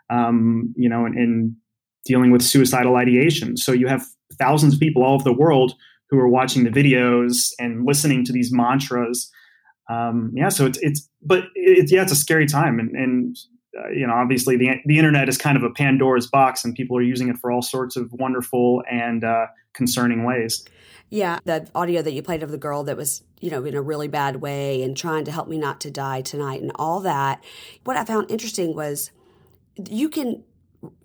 um, 0.09 0.73
you 0.77 0.89
know, 0.89 1.05
and, 1.05 1.17
and, 1.17 1.57
dealing 2.07 2.31
with 2.31 2.41
suicidal 2.41 2.97
ideation. 2.97 3.59
So 3.59 3.73
you 3.73 3.87
have 3.87 4.07
thousands 4.39 4.73
of 4.73 4.81
people 4.81 5.05
all 5.05 5.17
over 5.17 5.23
the 5.23 5.35
world 5.35 5.75
who 6.09 6.19
are 6.19 6.29
watching 6.29 6.65
the 6.65 6.71
videos 6.71 7.51
and 7.59 7.85
listening 7.85 8.25
to 8.25 8.33
these 8.33 8.51
mantras. 8.51 9.31
Um, 9.91 10.33
yeah, 10.35 10.49
so 10.49 10.65
it's, 10.65 10.79
it's, 10.79 11.07
but 11.23 11.45
it's, 11.55 11.93
yeah, 11.93 12.01
it's 12.01 12.11
a 12.11 12.17
scary 12.17 12.47
time. 12.47 12.81
And, 12.81 12.97
and 12.97 13.37
uh, 13.79 13.91
you 13.91 14.07
know, 14.07 14.15
obviously 14.15 14.57
the, 14.57 14.71
the 14.87 14.97
internet 14.97 15.29
is 15.29 15.37
kind 15.37 15.59
of 15.59 15.63
a 15.63 15.71
Pandora's 15.71 16.27
box 16.27 16.65
and 16.65 16.75
people 16.75 16.97
are 16.97 17.03
using 17.03 17.29
it 17.29 17.37
for 17.37 17.53
all 17.53 17.61
sorts 17.61 17.97
of 17.97 18.11
wonderful 18.13 18.83
and 18.91 19.23
uh, 19.23 19.47
concerning 19.73 20.25
ways. 20.25 20.65
Yeah, 21.11 21.41
the 21.45 21.69
audio 21.75 22.03
that 22.03 22.13
you 22.13 22.23
played 22.23 22.43
of 22.43 22.51
the 22.51 22.59
girl 22.59 22.85
that 22.85 22.97
was, 22.97 23.25
you 23.41 23.51
know, 23.51 23.65
in 23.65 23.75
a 23.75 23.83
really 23.83 24.07
bad 24.07 24.37
way 24.37 24.83
and 24.83 24.97
trying 24.97 25.25
to 25.25 25.33
help 25.33 25.49
me 25.49 25.59
not 25.59 25.81
to 25.81 25.91
die 25.91 26.23
tonight 26.23 26.63
and 26.63 26.71
all 26.77 27.01
that. 27.01 27.43
What 27.85 27.97
I 27.97 28.05
found 28.05 28.31
interesting 28.31 28.77
was 28.77 29.11
you 29.89 30.09
can 30.09 30.45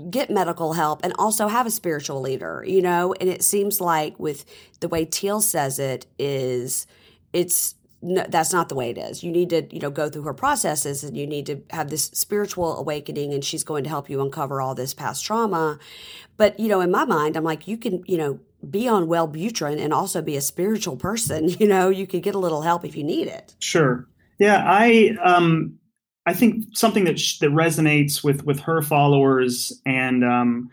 get 0.10 0.30
medical 0.30 0.74
help 0.74 1.04
and 1.04 1.14
also 1.18 1.48
have 1.48 1.66
a 1.66 1.72
spiritual 1.72 2.22
leader, 2.22 2.64
you 2.68 2.82
know, 2.82 3.14
and 3.20 3.30
it 3.30 3.44
seems 3.44 3.82
like 3.82 4.18
with 4.20 4.46
the 4.80 4.88
way 4.88 5.06
Teal 5.06 5.42
says 5.42 5.80
it 5.80 6.06
is 6.18 6.88
it's 7.34 7.76
no, 8.02 8.24
that's 8.30 8.54
not 8.54 8.70
the 8.70 8.76
way 8.76 8.92
it 8.92 8.98
is. 9.00 9.24
You 9.24 9.32
need 9.32 9.50
to, 9.50 9.68
you 9.74 9.80
know, 9.80 9.90
go 9.90 10.10
through 10.10 10.24
her 10.24 10.34
processes 10.34 11.04
and 11.04 11.18
you 11.18 11.26
need 11.26 11.48
to 11.48 11.64
have 11.72 11.90
this 11.90 12.06
spiritual 12.06 12.78
awakening 12.78 13.34
and 13.34 13.44
she's 13.44 13.64
going 13.64 13.84
to 13.84 13.90
help 13.90 14.10
you 14.10 14.22
uncover 14.22 14.62
all 14.62 14.76
this 14.76 14.94
past 14.94 15.26
trauma. 15.26 15.80
But, 16.38 16.60
you 16.60 16.68
know, 16.68 16.82
in 16.82 16.92
my 16.92 17.06
mind, 17.06 17.36
I'm 17.36 17.44
like, 17.44 17.68
you 17.68 17.78
can, 17.78 18.04
you 18.06 18.18
know, 18.18 18.40
be 18.72 18.88
on 18.88 19.08
Wellbutrin 19.08 19.80
and 19.80 19.94
also 19.94 20.22
be 20.22 20.36
a 20.36 20.42
spiritual 20.42 20.98
person. 20.98 21.50
You 21.60 21.68
know, 21.68 21.90
you 21.90 22.06
could 22.06 22.22
get 22.22 22.36
a 22.36 22.40
little 22.40 22.62
help 22.62 22.84
if 22.84 22.98
you 22.98 23.04
need 23.04 23.28
it. 23.28 23.56
Sure. 23.60 24.08
Yeah, 24.40 24.64
I 24.66 25.16
um 25.24 25.80
I 26.26 26.34
think 26.34 26.66
something 26.74 27.06
that 27.06 27.20
sh- 27.20 27.40
that 27.40 27.52
resonates 27.52 28.24
with 28.24 28.46
with 28.46 28.60
her 28.62 28.82
followers 28.82 29.72
and 29.86 30.24
um 30.24 30.70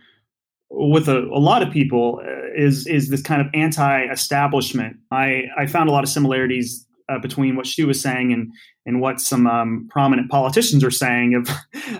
with 0.71 1.09
a, 1.09 1.19
a 1.19 1.39
lot 1.39 1.63
of 1.63 1.73
people 1.73 2.21
uh, 2.25 2.53
is 2.57 2.87
is 2.87 3.11
this 3.11 3.23
kind 3.23 3.41
of 3.41 3.47
anti-establishment. 3.55 4.97
I 5.11 5.45
I 5.57 5.67
found 5.67 5.89
a 5.89 5.93
lot 5.93 6.03
of 6.03 6.11
similarities 6.11 6.87
uh, 7.09 7.19
between 7.19 7.57
what 7.57 7.67
she 7.67 7.85
was 7.85 8.01
saying 8.01 8.33
and 8.33 8.53
and 8.85 9.01
what 9.01 9.21
some 9.21 9.47
um, 9.47 9.87
prominent 9.91 10.31
politicians 10.31 10.83
are 10.83 10.91
saying 10.91 11.35
of 11.35 11.49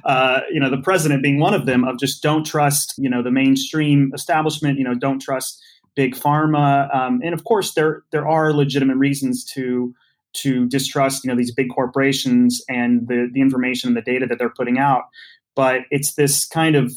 uh, 0.05 0.41
you 0.51 0.59
know 0.59 0.71
the 0.71 0.81
president 0.81 1.23
being 1.23 1.39
one 1.39 1.55
of 1.55 1.67
them 1.67 1.85
of 1.85 1.99
just 1.99 2.23
don't 2.23 2.45
trust 2.45 2.95
you 2.97 3.11
know 3.11 3.23
the 3.23 3.31
mainstream 3.31 4.11
establishment 4.15 4.79
you 4.79 4.85
know 4.85 4.95
don't 4.95 5.21
trust 5.21 5.63
big 5.95 6.15
pharma, 6.15 6.95
um, 6.95 7.21
and 7.25 7.35
of 7.35 7.45
course 7.45 7.75
there 7.75 8.03
there 8.13 8.27
are 8.27 8.53
legitimate 8.53 8.97
reasons 8.97 9.45
to 9.45 9.95
to 10.35 10.67
distrust 10.69 11.25
you 11.25 11.29
know 11.31 11.37
these 11.37 11.55
big 11.55 11.69
corporations 11.71 12.63
and 12.69 13.09
the 13.09 13.29
the 13.33 13.41
information 13.41 13.89
and 13.89 13.97
the 13.97 14.03
data 14.03 14.27
that 14.27 14.39
they're 14.39 14.51
putting 14.51 14.79
out. 14.79 15.05
But 15.55 15.83
it's 15.91 16.15
this 16.15 16.47
kind 16.47 16.77
of 16.77 16.93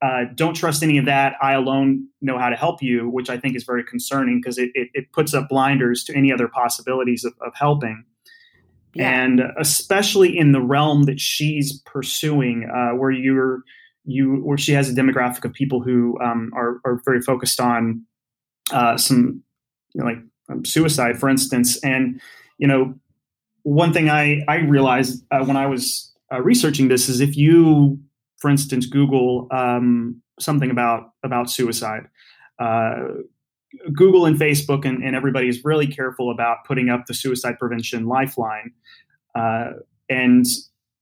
uh, 0.00 0.24
don't 0.34 0.54
trust 0.54 0.82
any 0.82 0.98
of 0.98 1.06
that. 1.06 1.34
I 1.42 1.54
alone 1.54 2.06
know 2.20 2.38
how 2.38 2.50
to 2.50 2.56
help 2.56 2.82
you, 2.82 3.08
which 3.08 3.28
I 3.30 3.36
think 3.36 3.56
is 3.56 3.64
very 3.64 3.82
concerning 3.82 4.40
because 4.40 4.56
it, 4.56 4.70
it, 4.74 4.88
it, 4.94 5.12
puts 5.12 5.34
up 5.34 5.48
blinders 5.48 6.04
to 6.04 6.14
any 6.14 6.32
other 6.32 6.46
possibilities 6.46 7.24
of, 7.24 7.34
of 7.40 7.52
helping. 7.56 8.04
Yeah. 8.94 9.24
And 9.24 9.42
especially 9.58 10.38
in 10.38 10.52
the 10.52 10.60
realm 10.60 11.04
that 11.04 11.18
she's 11.18 11.80
pursuing, 11.80 12.70
uh, 12.72 12.96
where 12.96 13.10
you're 13.10 13.62
you 14.04 14.42
or 14.44 14.56
she 14.56 14.72
has 14.72 14.88
a 14.88 14.94
demographic 14.94 15.44
of 15.44 15.52
people 15.52 15.82
who 15.82 16.18
um, 16.20 16.52
are 16.54 16.80
are 16.84 17.00
very 17.04 17.20
focused 17.20 17.60
on 17.60 18.04
uh, 18.72 18.96
some 18.96 19.42
you 19.94 20.00
know, 20.00 20.06
like 20.06 20.18
um, 20.48 20.64
suicide, 20.64 21.18
for 21.18 21.28
instance. 21.28 21.82
And 21.84 22.20
you 22.58 22.66
know, 22.66 22.94
one 23.62 23.92
thing 23.92 24.10
I 24.10 24.44
I 24.48 24.56
realized 24.56 25.24
uh, 25.30 25.44
when 25.44 25.56
I 25.56 25.66
was 25.66 26.12
uh, 26.32 26.40
researching 26.40 26.88
this 26.88 27.08
is 27.08 27.20
if 27.20 27.36
you, 27.36 27.98
for 28.38 28.50
instance, 28.50 28.86
Google 28.86 29.48
um, 29.50 30.20
something 30.40 30.70
about 30.70 31.12
about 31.22 31.50
suicide. 31.50 32.08
Uh, 32.58 33.08
Google 33.92 34.24
and 34.24 34.38
Facebook 34.38 34.84
and, 34.84 35.04
and 35.04 35.14
everybody 35.14 35.48
is 35.48 35.64
really 35.64 35.86
careful 35.86 36.30
about 36.30 36.64
putting 36.66 36.88
up 36.88 37.06
the 37.06 37.14
suicide 37.14 37.58
prevention 37.58 38.06
lifeline. 38.06 38.72
Uh, 39.34 39.72
and 40.08 40.46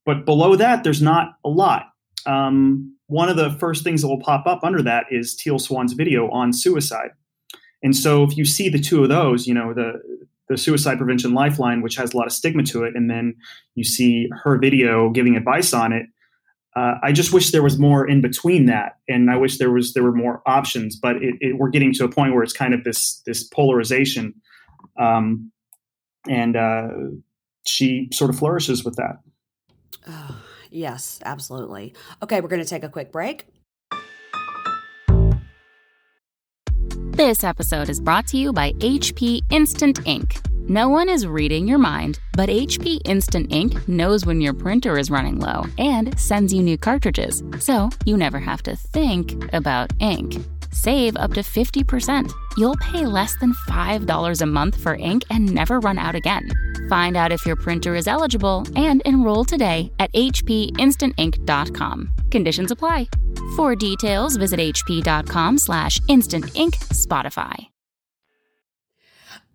but 0.05 0.25
below 0.25 0.55
that, 0.55 0.83
there's 0.83 1.01
not 1.01 1.35
a 1.43 1.49
lot. 1.49 1.93
Um, 2.25 2.95
one 3.07 3.29
of 3.29 3.37
the 3.37 3.51
first 3.51 3.83
things 3.83 4.01
that 4.01 4.07
will 4.07 4.19
pop 4.19 4.45
up 4.47 4.63
under 4.63 4.81
that 4.81 5.05
is 5.09 5.35
Teal 5.35 5.59
Swan's 5.59 5.93
video 5.93 6.29
on 6.29 6.51
suicide. 6.51 7.11
And 7.83 7.95
so 7.95 8.23
if 8.23 8.35
you 8.37 8.45
see 8.45 8.69
the 8.69 8.79
two 8.79 9.03
of 9.03 9.09
those, 9.09 9.47
you 9.47 9.53
know, 9.53 9.73
the 9.73 10.01
the 10.49 10.57
suicide 10.57 10.97
prevention 10.97 11.33
lifeline, 11.33 11.81
which 11.81 11.95
has 11.97 12.13
a 12.13 12.17
lot 12.17 12.25
of 12.25 12.31
stigma 12.31 12.63
to 12.63 12.83
it, 12.83 12.95
and 12.95 13.09
then 13.09 13.35
you 13.75 13.83
see 13.83 14.29
her 14.43 14.57
video 14.57 15.09
giving 15.09 15.35
advice 15.35 15.73
on 15.73 15.91
it. 15.91 16.05
Uh, 16.75 16.95
I 17.03 17.11
just 17.11 17.33
wish 17.33 17.51
there 17.51 17.63
was 17.63 17.77
more 17.77 18.07
in 18.07 18.21
between 18.21 18.67
that, 18.67 18.97
and 19.07 19.29
I 19.31 19.35
wish 19.35 19.57
there 19.57 19.71
was 19.71 19.93
there 19.93 20.03
were 20.03 20.13
more 20.13 20.41
options. 20.45 20.95
But 20.95 21.17
it, 21.17 21.35
it, 21.39 21.57
we're 21.57 21.69
getting 21.69 21.93
to 21.93 22.05
a 22.05 22.09
point 22.09 22.33
where 22.33 22.43
it's 22.43 22.53
kind 22.53 22.73
of 22.73 22.83
this 22.83 23.21
this 23.25 23.43
polarization, 23.43 24.35
um, 24.99 25.51
and 26.29 26.55
uh, 26.55 26.87
she 27.65 28.09
sort 28.13 28.29
of 28.29 28.37
flourishes 28.37 28.85
with 28.85 28.95
that. 28.95 29.17
Oh, 30.07 30.41
yes, 30.69 31.19
absolutely. 31.25 31.93
Okay, 32.23 32.41
we're 32.41 32.47
going 32.47 32.61
to 32.61 32.67
take 32.67 32.83
a 32.83 32.89
quick 32.89 33.11
break. 33.11 33.45
This 37.17 37.43
episode 37.43 37.89
is 37.89 37.99
brought 37.99 38.27
to 38.27 38.37
you 38.37 38.53
by 38.53 38.73
HP 38.73 39.41
Instant 39.49 39.99
Ink. 40.05 40.39
No 40.69 40.87
one 40.87 41.09
is 41.09 41.25
reading 41.25 41.67
your 41.67 41.79
mind, 41.79 42.19
but 42.33 42.47
HP 42.47 43.01
Instant 43.05 43.51
Ink 43.51 43.87
knows 43.87 44.27
when 44.27 44.39
your 44.39 44.53
printer 44.53 44.99
is 44.99 45.09
running 45.09 45.39
low 45.39 45.65
and 45.79 46.15
sends 46.19 46.53
you 46.53 46.61
new 46.61 46.77
cartridges, 46.77 47.41
so 47.57 47.89
you 48.05 48.17
never 48.17 48.37
have 48.37 48.61
to 48.61 48.75
think 48.75 49.51
about 49.51 49.93
ink. 49.99 50.37
Save 50.71 51.17
up 51.17 51.33
to 51.33 51.41
50%. 51.41 52.31
You'll 52.55 52.77
pay 52.77 53.07
less 53.07 53.35
than 53.39 53.55
$5 53.67 54.41
a 54.41 54.45
month 54.45 54.79
for 54.79 54.93
ink 54.93 55.23
and 55.31 55.51
never 55.51 55.79
run 55.79 55.97
out 55.97 56.13
again. 56.13 56.47
Find 56.87 57.17
out 57.17 57.31
if 57.31 57.47
your 57.47 57.55
printer 57.55 57.95
is 57.95 58.07
eligible 58.07 58.63
and 58.75 59.01
enroll 59.05 59.43
today 59.43 59.91
at 59.97 60.13
hpinstantink.com. 60.13 62.13
Conditions 62.31 62.71
apply. 62.71 63.07
For 63.55 63.75
details, 63.75 64.35
visit 64.37 64.59
hp.com 64.59 65.57
slash 65.57 65.99
instant 66.07 66.55
ink 66.55 66.75
Spotify. 66.75 67.67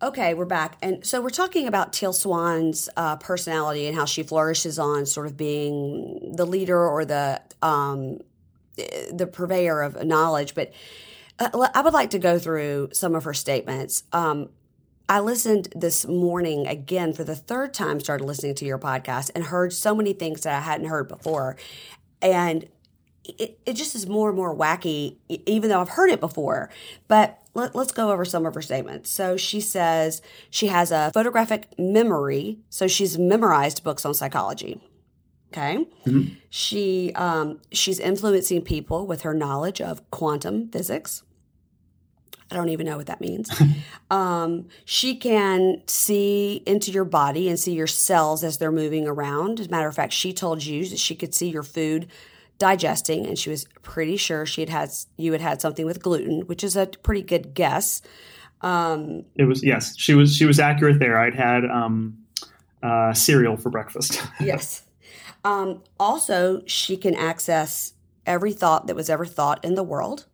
Okay, 0.01 0.33
we're 0.33 0.43
back. 0.43 0.77
And 0.81 1.05
so 1.05 1.21
we're 1.21 1.29
talking 1.29 1.65
about 1.65 1.93
Teal 1.93 2.11
Swan's 2.11 2.89
uh, 2.97 3.15
personality 3.15 3.87
and 3.87 3.95
how 3.95 4.03
she 4.03 4.21
flourishes 4.21 4.77
on 4.77 5.05
sort 5.05 5.27
of 5.27 5.37
being 5.37 6.33
the 6.35 6.45
leader 6.45 6.85
or 6.85 7.05
the 7.05 7.41
um, 7.61 8.19
the 8.75 9.29
purveyor 9.31 9.81
of 9.81 10.03
knowledge. 10.03 10.55
But 10.55 10.73
uh, 11.39 11.69
I 11.73 11.81
would 11.81 11.93
like 11.93 12.09
to 12.09 12.19
go 12.19 12.37
through 12.37 12.89
some 12.91 13.15
of 13.15 13.23
her 13.23 13.33
statements. 13.33 14.03
Um, 14.11 14.49
I 15.07 15.19
listened 15.19 15.67
this 15.75 16.05
morning 16.05 16.65
again 16.65 17.13
for 17.13 17.23
the 17.23 17.35
third 17.35 17.73
time, 17.73 17.99
started 17.99 18.25
listening 18.25 18.55
to 18.55 18.65
your 18.65 18.79
podcast 18.79 19.31
and 19.35 19.45
heard 19.45 19.73
so 19.73 19.93
many 19.93 20.13
things 20.13 20.41
that 20.41 20.55
I 20.55 20.61
hadn't 20.61 20.87
heard 20.87 21.07
before. 21.07 21.55
And 22.23 22.67
it, 23.25 23.59
it 23.65 23.73
just 23.73 23.95
is 23.95 24.07
more 24.07 24.29
and 24.29 24.35
more 24.35 24.55
wacky, 24.55 25.17
even 25.29 25.69
though 25.69 25.79
I've 25.79 25.89
heard 25.89 26.09
it 26.09 26.19
before. 26.19 26.69
But 27.07 27.39
let, 27.53 27.75
us 27.75 27.91
go 27.91 28.11
over 28.11 28.25
some 28.25 28.45
of 28.45 28.55
her 28.55 28.61
statements. 28.61 29.09
So 29.09 29.37
she 29.37 29.61
says 29.61 30.21
she 30.49 30.67
has 30.67 30.91
a 30.91 31.11
photographic 31.13 31.67
memory, 31.77 32.59
so 32.69 32.87
she's 32.87 33.17
memorized 33.17 33.83
books 33.83 34.05
on 34.05 34.13
psychology. 34.13 34.81
Okay, 35.51 35.85
mm-hmm. 36.05 36.33
she 36.49 37.11
um, 37.13 37.61
she's 37.71 37.99
influencing 37.99 38.63
people 38.63 39.05
with 39.05 39.21
her 39.21 39.35
knowledge 39.35 39.81
of 39.81 40.09
quantum 40.09 40.69
physics. 40.69 41.21
I 42.53 42.57
don't 42.57 42.69
even 42.69 42.85
know 42.85 42.97
what 42.97 43.07
that 43.07 43.19
means. 43.19 43.49
um, 44.11 44.67
she 44.85 45.15
can 45.15 45.81
see 45.87 46.61
into 46.67 46.91
your 46.91 47.05
body 47.05 47.49
and 47.49 47.59
see 47.59 47.73
your 47.73 47.87
cells 47.87 48.43
as 48.43 48.59
they're 48.59 48.71
moving 48.71 49.07
around. 49.07 49.59
As 49.59 49.67
a 49.67 49.69
matter 49.69 49.87
of 49.87 49.95
fact, 49.95 50.13
she 50.13 50.33
told 50.33 50.63
you 50.63 50.87
that 50.87 50.99
she 50.99 51.15
could 51.15 51.33
see 51.33 51.49
your 51.49 51.63
food 51.63 52.07
digesting, 52.59 53.25
and 53.25 53.37
she 53.37 53.49
was 53.49 53.65
pretty 53.81 54.17
sure 54.17 54.45
she 54.45 54.61
had 54.61 54.69
had 54.69 54.91
you 55.17 55.31
had 55.31 55.41
had 55.41 55.61
something 55.61 55.85
with 55.85 56.01
gluten, 56.01 56.41
which 56.41 56.63
is 56.63 56.75
a 56.75 56.85
pretty 56.85 57.23
good 57.23 57.53
guess. 57.53 58.01
Um, 58.61 59.25
it 59.35 59.45
was 59.45 59.63
yes, 59.63 59.97
she 59.97 60.13
was 60.13 60.35
she 60.35 60.45
was 60.45 60.59
accurate 60.59 60.99
there. 60.99 61.17
I'd 61.17 61.35
had 61.35 61.65
um, 61.65 62.17
uh, 62.83 63.13
cereal 63.13 63.57
for 63.57 63.69
breakfast. 63.69 64.21
yes. 64.39 64.83
Um, 65.43 65.81
also, 65.99 66.61
she 66.67 66.95
can 66.97 67.15
access 67.15 67.93
every 68.25 68.53
thought 68.53 68.87
that 68.87 68.95
was 68.95 69.09
ever 69.09 69.25
thought 69.25 69.63
in 69.65 69.75
the 69.75 69.83
world. 69.83 70.25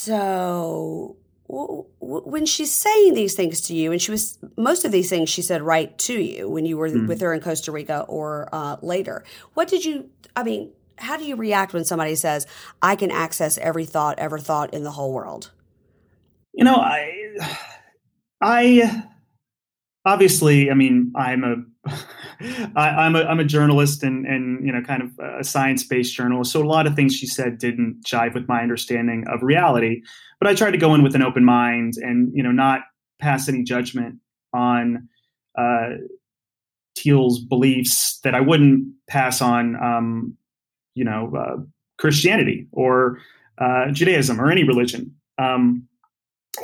So 0.00 1.18
when 1.50 2.46
she's 2.46 2.72
saying 2.72 3.12
these 3.12 3.34
things 3.34 3.60
to 3.62 3.74
you, 3.74 3.92
and 3.92 4.00
she 4.00 4.10
was 4.10 4.38
most 4.56 4.86
of 4.86 4.92
these 4.92 5.10
things 5.10 5.28
she 5.28 5.42
said 5.42 5.60
right 5.60 5.96
to 5.98 6.18
you 6.18 6.48
when 6.48 6.64
you 6.64 6.78
were 6.78 6.88
mm. 6.88 7.06
with 7.06 7.20
her 7.20 7.34
in 7.34 7.42
Costa 7.42 7.70
Rica 7.70 8.06
or 8.08 8.48
uh, 8.50 8.76
later. 8.80 9.24
What 9.52 9.68
did 9.68 9.84
you? 9.84 10.08
I 10.34 10.42
mean, 10.42 10.72
how 10.96 11.18
do 11.18 11.24
you 11.24 11.36
react 11.36 11.74
when 11.74 11.84
somebody 11.84 12.14
says, 12.14 12.46
"I 12.80 12.96
can 12.96 13.10
access 13.10 13.58
every 13.58 13.84
thought 13.84 14.18
ever 14.18 14.38
thought 14.38 14.72
in 14.72 14.84
the 14.84 14.92
whole 14.92 15.12
world"? 15.12 15.50
You 16.54 16.64
know, 16.64 16.76
I, 16.76 17.36
I 18.40 19.04
obviously, 20.06 20.70
I 20.70 20.74
mean, 20.74 21.12
I'm 21.14 21.44
a, 21.44 21.56
I, 22.76 23.06
am 23.06 23.16
a, 23.16 23.22
I'm 23.24 23.40
a 23.40 23.44
journalist 23.44 24.02
and 24.02 24.26
and 24.26 24.66
you 24.66 24.72
know, 24.72 24.82
kind 24.82 25.02
of 25.02 25.18
a 25.18 25.44
science 25.44 25.84
based 25.84 26.14
journalist. 26.14 26.52
So 26.52 26.62
a 26.62 26.64
lot 26.64 26.86
of 26.86 26.94
things 26.94 27.14
she 27.14 27.26
said 27.26 27.58
didn't 27.58 28.04
jive 28.04 28.34
with 28.34 28.48
my 28.48 28.62
understanding 28.62 29.24
of 29.28 29.42
reality 29.42 30.02
but 30.40 30.48
I 30.48 30.54
tried 30.54 30.72
to 30.72 30.78
go 30.78 30.94
in 30.94 31.02
with 31.02 31.14
an 31.14 31.22
open 31.22 31.44
mind 31.44 31.94
and 31.98 32.34
you 32.34 32.42
know 32.42 32.50
not 32.50 32.80
pass 33.20 33.48
any 33.48 33.62
judgment 33.62 34.16
on 34.52 35.08
uh, 35.56 35.90
Teal's 36.96 37.38
beliefs 37.38 38.18
that 38.24 38.34
I 38.34 38.40
wouldn't 38.40 38.92
pass 39.06 39.42
on, 39.42 39.76
um, 39.76 40.36
you 40.94 41.04
know, 41.04 41.32
uh, 41.36 41.62
Christianity 41.98 42.66
or 42.72 43.18
uh, 43.58 43.90
Judaism 43.90 44.40
or 44.40 44.50
any 44.50 44.64
religion. 44.64 45.14
Um, 45.38 45.86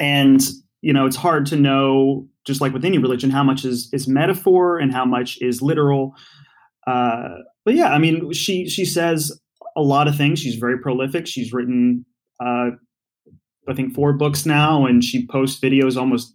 and 0.01 0.41
you 0.81 0.93
know, 0.93 1.07
it's 1.07 1.17
hard 1.17 1.47
to 1.47 1.57
know, 1.57 2.27
just 2.47 2.61
like 2.61 2.73
with 2.73 2.85
any 2.85 2.99
religion, 2.99 3.31
how 3.31 3.43
much 3.43 3.65
is 3.65 3.89
is 3.93 4.07
metaphor 4.09 4.79
and 4.79 4.93
how 4.93 5.05
much 5.05 5.39
is 5.41 5.63
literal. 5.63 6.15
Uh, 6.87 7.39
but 7.65 7.75
yeah, 7.75 7.93
I 7.93 7.99
mean, 7.99 8.33
she 8.33 8.69
she 8.69 8.85
says 8.85 9.39
a 9.77 9.83
lot 9.83 10.09
of 10.09 10.17
things. 10.17 10.39
She's 10.39 10.55
very 10.55 10.79
prolific. 10.79 11.27
She's 11.27 11.53
written 11.53 12.07
uh, 12.41 12.71
I 13.69 13.75
think 13.75 13.95
four 13.95 14.13
books 14.13 14.47
now, 14.47 14.87
and 14.87 15.03
she 15.03 15.27
posts 15.27 15.61
videos 15.61 15.97
almost, 15.97 16.35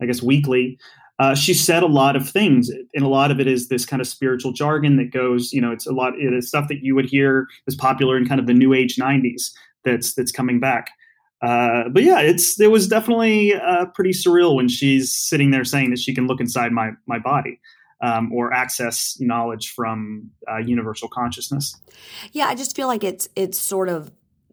I 0.00 0.06
guess, 0.06 0.22
weekly. 0.22 0.78
Uh, 1.20 1.34
she 1.34 1.54
said 1.54 1.82
a 1.84 1.88
lot 1.88 2.16
of 2.16 2.28
things, 2.28 2.68
and 2.68 3.04
a 3.04 3.08
lot 3.08 3.30
of 3.30 3.38
it 3.38 3.46
is 3.46 3.68
this 3.68 3.86
kind 3.86 4.02
of 4.02 4.08
spiritual 4.08 4.52
jargon 4.52 4.96
that 4.96 5.12
goes, 5.12 5.52
you 5.52 5.60
know, 5.60 5.70
it's 5.70 5.86
a 5.86 5.92
lot. 5.92 6.14
It 6.18 6.32
is 6.32 6.48
stuff 6.48 6.66
that 6.68 6.82
you 6.82 6.94
would 6.96 7.06
hear 7.06 7.46
is 7.68 7.76
popular 7.76 8.16
in 8.16 8.26
kind 8.26 8.40
of 8.40 8.46
the 8.46 8.54
new 8.54 8.74
age 8.74 8.96
'90s. 8.96 9.50
That's 9.84 10.14
that's 10.14 10.32
coming 10.32 10.58
back. 10.58 10.90
Uh, 11.44 11.88
but 11.90 12.02
yeah, 12.02 12.20
it's 12.20 12.58
it 12.60 12.70
was 12.70 12.88
definitely 12.88 13.54
uh, 13.54 13.86
pretty 13.86 14.12
surreal 14.12 14.54
when 14.56 14.68
she's 14.68 15.12
sitting 15.12 15.50
there 15.50 15.64
saying 15.64 15.90
that 15.90 15.98
she 15.98 16.14
can 16.14 16.26
look 16.26 16.40
inside 16.40 16.72
my 16.72 16.90
my 17.06 17.18
body. 17.18 17.60
Um, 18.00 18.30
or 18.34 18.52
access 18.52 19.16
knowledge 19.18 19.70
from 19.70 20.30
uh, 20.50 20.58
universal 20.58 21.08
consciousness. 21.08 21.80
Yeah, 22.32 22.46
I 22.48 22.54
just 22.54 22.76
feel 22.76 22.86
like 22.86 23.02
it's 23.02 23.28
it's 23.34 23.58
sort 23.58 23.88
of 23.88 24.10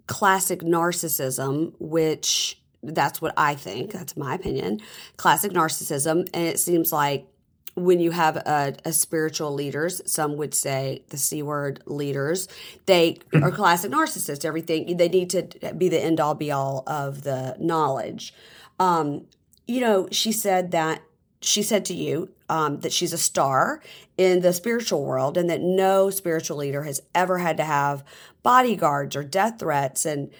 classic 0.08 0.62
narcissism, 0.62 1.74
which 1.80 2.62
that's 2.84 3.22
what 3.22 3.34
I 3.38 3.56
think, 3.56 3.92
that's 3.92 4.18
my 4.18 4.36
opinion, 4.36 4.80
classic 5.18 5.52
narcissism. 5.52 6.30
And 6.34 6.48
it 6.48 6.60
seems 6.60 6.92
like 6.92 7.26
when 7.76 8.00
you 8.00 8.12
have 8.12 8.38
a, 8.38 8.76
a, 8.84 8.92
spiritual 8.92 9.54
leaders, 9.54 10.02
some 10.06 10.36
would 10.36 10.54
say 10.54 11.04
the 11.10 11.18
C 11.18 11.42
word 11.42 11.82
leaders, 11.86 12.48
they 12.86 13.18
are 13.34 13.52
classic 13.52 13.92
narcissists. 13.92 14.44
Everything 14.44 14.98
they 14.98 15.10
need 15.10 15.30
to 15.30 15.74
be 15.78 15.88
the 15.88 16.02
end 16.02 16.20
all 16.20 16.36
be 16.36 16.52
all 16.52 16.84
of 16.86 17.24
the 17.24 17.56
knowledge. 17.60 18.34
Um, 18.80 19.26
you 19.68 19.80
know, 19.80 20.08
she 20.12 20.32
said 20.32 20.72
that 20.72 21.02
she 21.42 21.64
said 21.64 21.86
to 21.86 21.94
you 21.94 22.30
um, 22.50 22.82
that 22.82 22.94
she's 22.94 23.14
a 23.14 23.18
star 23.18 23.82
in 24.18 24.42
the 24.42 24.54
spiritual 24.54 25.04
world 25.04 25.38
and 25.38 25.50
that 25.50 25.62
no 25.62 26.10
spiritual 26.10 26.58
leader 26.58 26.84
has 26.84 27.02
ever 27.16 27.40
had 27.40 27.58
to 27.58 27.64
have 27.64 28.04
bodyguards 28.44 29.16
or 29.16 29.24
death 29.24 29.60
threats. 29.60 30.06
And 30.06 30.32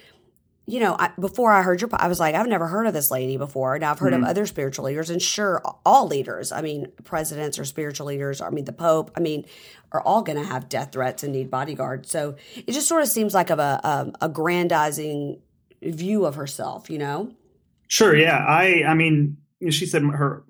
you 0.66 0.78
know, 0.78 0.94
I, 0.98 1.10
before 1.18 1.50
I 1.50 1.62
heard 1.62 1.80
your, 1.80 1.90
I 1.92 2.06
was 2.06 2.20
like, 2.20 2.34
I've 2.34 2.46
never 2.46 2.68
heard 2.68 2.86
of 2.86 2.92
this 2.94 3.10
lady 3.10 3.36
before. 3.36 3.76
Now 3.78 3.90
I've 3.90 3.98
heard 3.98 4.12
Mhm. 4.12 4.18
of 4.18 4.24
other 4.24 4.46
spiritual 4.46 4.84
leaders, 4.84 5.10
and 5.10 5.20
sure, 5.20 5.60
all 5.84 6.06
leaders. 6.06 6.52
I 6.52 6.62
mean, 6.62 6.86
presidents 7.04 7.58
or 7.58 7.64
spiritual 7.64 8.06
leaders. 8.06 8.40
I 8.40 8.50
mean, 8.50 8.64
the 8.64 8.72
Pope. 8.72 9.10
I 9.16 9.20
mean, 9.20 9.44
are 9.90 10.00
all 10.00 10.22
going 10.22 10.38
to 10.38 10.44
have 10.44 10.68
death 10.68 10.92
threats 10.92 11.22
and 11.22 11.32
need 11.32 11.50
bodyguards. 11.50 12.10
So 12.10 12.36
it 12.54 12.72
just 12.72 12.88
sort 12.88 13.02
of 13.02 13.08
seems 13.08 13.34
like 13.34 13.50
of 13.50 13.58
a 13.58 13.80
um, 13.82 14.12
aggrandizing 14.20 15.40
view 15.82 16.24
of 16.26 16.36
herself. 16.36 16.88
You 16.90 16.98
know? 16.98 17.32
Sure. 17.88 18.16
Yeah. 18.16 18.38
I. 18.38 18.84
I 18.86 18.94
mean, 18.94 19.36
she 19.70 19.84
said 19.86 20.02
her 20.02 20.44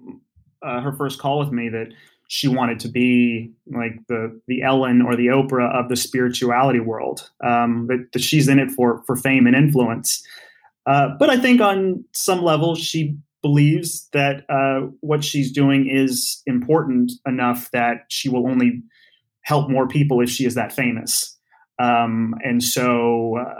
uh, 0.62 0.80
her 0.82 0.92
first 0.92 1.18
call 1.20 1.38
with 1.40 1.50
me 1.52 1.68
that 1.70 1.88
she 2.32 2.48
wanted 2.48 2.80
to 2.80 2.88
be 2.88 3.52
like 3.66 3.94
the 4.08 4.40
the 4.46 4.62
Ellen 4.62 5.02
or 5.02 5.16
the 5.16 5.26
Oprah 5.26 5.70
of 5.70 5.90
the 5.90 5.96
spirituality 5.96 6.80
world. 6.80 7.28
Um, 7.44 7.88
that, 7.88 8.08
that 8.14 8.22
she's 8.22 8.48
in 8.48 8.58
it 8.58 8.70
for 8.70 9.02
for 9.06 9.16
fame 9.16 9.46
and 9.46 9.54
influence. 9.54 10.26
Uh, 10.86 11.08
but 11.18 11.28
I 11.28 11.36
think 11.36 11.60
on 11.60 12.02
some 12.12 12.42
level 12.42 12.74
she 12.74 13.14
believes 13.42 14.08
that 14.14 14.46
uh, 14.48 14.86
what 15.00 15.22
she's 15.22 15.52
doing 15.52 15.90
is 15.90 16.42
important 16.46 17.12
enough 17.26 17.70
that 17.72 18.06
she 18.08 18.30
will 18.30 18.48
only 18.48 18.82
help 19.42 19.68
more 19.68 19.86
people 19.86 20.22
if 20.22 20.30
she 20.30 20.46
is 20.46 20.54
that 20.54 20.72
famous. 20.72 21.36
Um, 21.78 22.34
and 22.42 22.64
so. 22.64 23.36
Uh, 23.38 23.54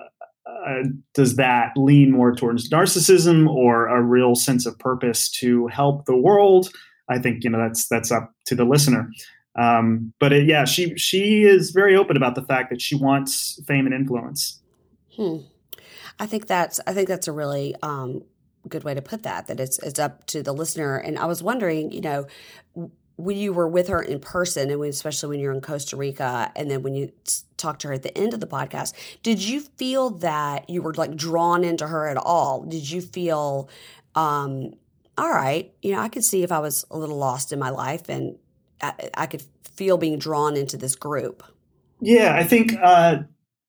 uh, 0.66 0.84
does 1.14 1.36
that 1.36 1.72
lean 1.76 2.12
more 2.12 2.32
towards 2.32 2.70
narcissism 2.70 3.48
or 3.48 3.88
a 3.88 4.00
real 4.00 4.36
sense 4.36 4.64
of 4.64 4.78
purpose 4.78 5.28
to 5.28 5.66
help 5.68 6.04
the 6.04 6.16
world? 6.16 6.70
I 7.12 7.18
think 7.18 7.44
you 7.44 7.50
know 7.50 7.58
that's 7.58 7.86
that's 7.88 8.10
up 8.10 8.32
to 8.46 8.54
the 8.54 8.64
listener. 8.64 9.10
Um, 9.54 10.12
but 10.18 10.32
it, 10.32 10.46
yeah, 10.46 10.64
she 10.64 10.96
she 10.96 11.44
is 11.44 11.70
very 11.70 11.94
open 11.94 12.16
about 12.16 12.34
the 12.34 12.42
fact 12.42 12.70
that 12.70 12.80
she 12.80 12.96
wants 12.96 13.60
fame 13.66 13.86
and 13.86 13.94
influence. 13.94 14.60
Hmm. 15.16 15.38
I 16.18 16.26
think 16.26 16.46
that's 16.46 16.80
I 16.86 16.94
think 16.94 17.08
that's 17.08 17.28
a 17.28 17.32
really 17.32 17.74
um, 17.82 18.22
good 18.68 18.84
way 18.84 18.94
to 18.94 19.02
put 19.02 19.22
that. 19.24 19.46
That 19.46 19.60
it's 19.60 19.78
it's 19.80 19.98
up 19.98 20.26
to 20.26 20.42
the 20.42 20.52
listener. 20.52 20.96
And 20.96 21.18
I 21.18 21.26
was 21.26 21.42
wondering, 21.42 21.92
you 21.92 22.00
know, 22.00 22.26
when 23.16 23.36
you 23.36 23.52
were 23.52 23.68
with 23.68 23.88
her 23.88 24.02
in 24.02 24.20
person, 24.20 24.70
and 24.70 24.80
when, 24.80 24.90
especially 24.90 25.28
when 25.30 25.40
you're 25.40 25.52
in 25.52 25.60
Costa 25.60 25.96
Rica, 25.96 26.50
and 26.56 26.70
then 26.70 26.82
when 26.82 26.94
you 26.94 27.12
talked 27.56 27.82
to 27.82 27.88
her 27.88 27.94
at 27.94 28.02
the 28.02 28.16
end 28.16 28.34
of 28.34 28.40
the 28.40 28.46
podcast, 28.46 28.94
did 29.22 29.42
you 29.42 29.60
feel 29.60 30.10
that 30.10 30.68
you 30.68 30.82
were 30.82 30.94
like 30.94 31.14
drawn 31.14 31.62
into 31.62 31.86
her 31.86 32.08
at 32.08 32.16
all? 32.16 32.62
Did 32.62 32.90
you 32.90 33.00
feel, 33.00 33.68
um, 34.14 34.72
all 35.18 35.30
right, 35.30 35.72
you 35.82 35.92
know, 35.92 36.00
I 36.00 36.08
could 36.08 36.24
see 36.24 36.42
if 36.42 36.52
I 36.52 36.58
was 36.58 36.84
a 36.90 36.98
little 36.98 37.18
lost 37.18 37.52
in 37.52 37.58
my 37.58 37.70
life, 37.70 38.08
and 38.08 38.36
I, 38.80 39.10
I 39.14 39.26
could 39.26 39.42
feel 39.74 39.98
being 39.98 40.18
drawn 40.18 40.56
into 40.56 40.76
this 40.76 40.94
group. 40.94 41.42
Yeah, 42.00 42.34
I 42.34 42.44
think 42.44 42.74
uh, 42.82 43.18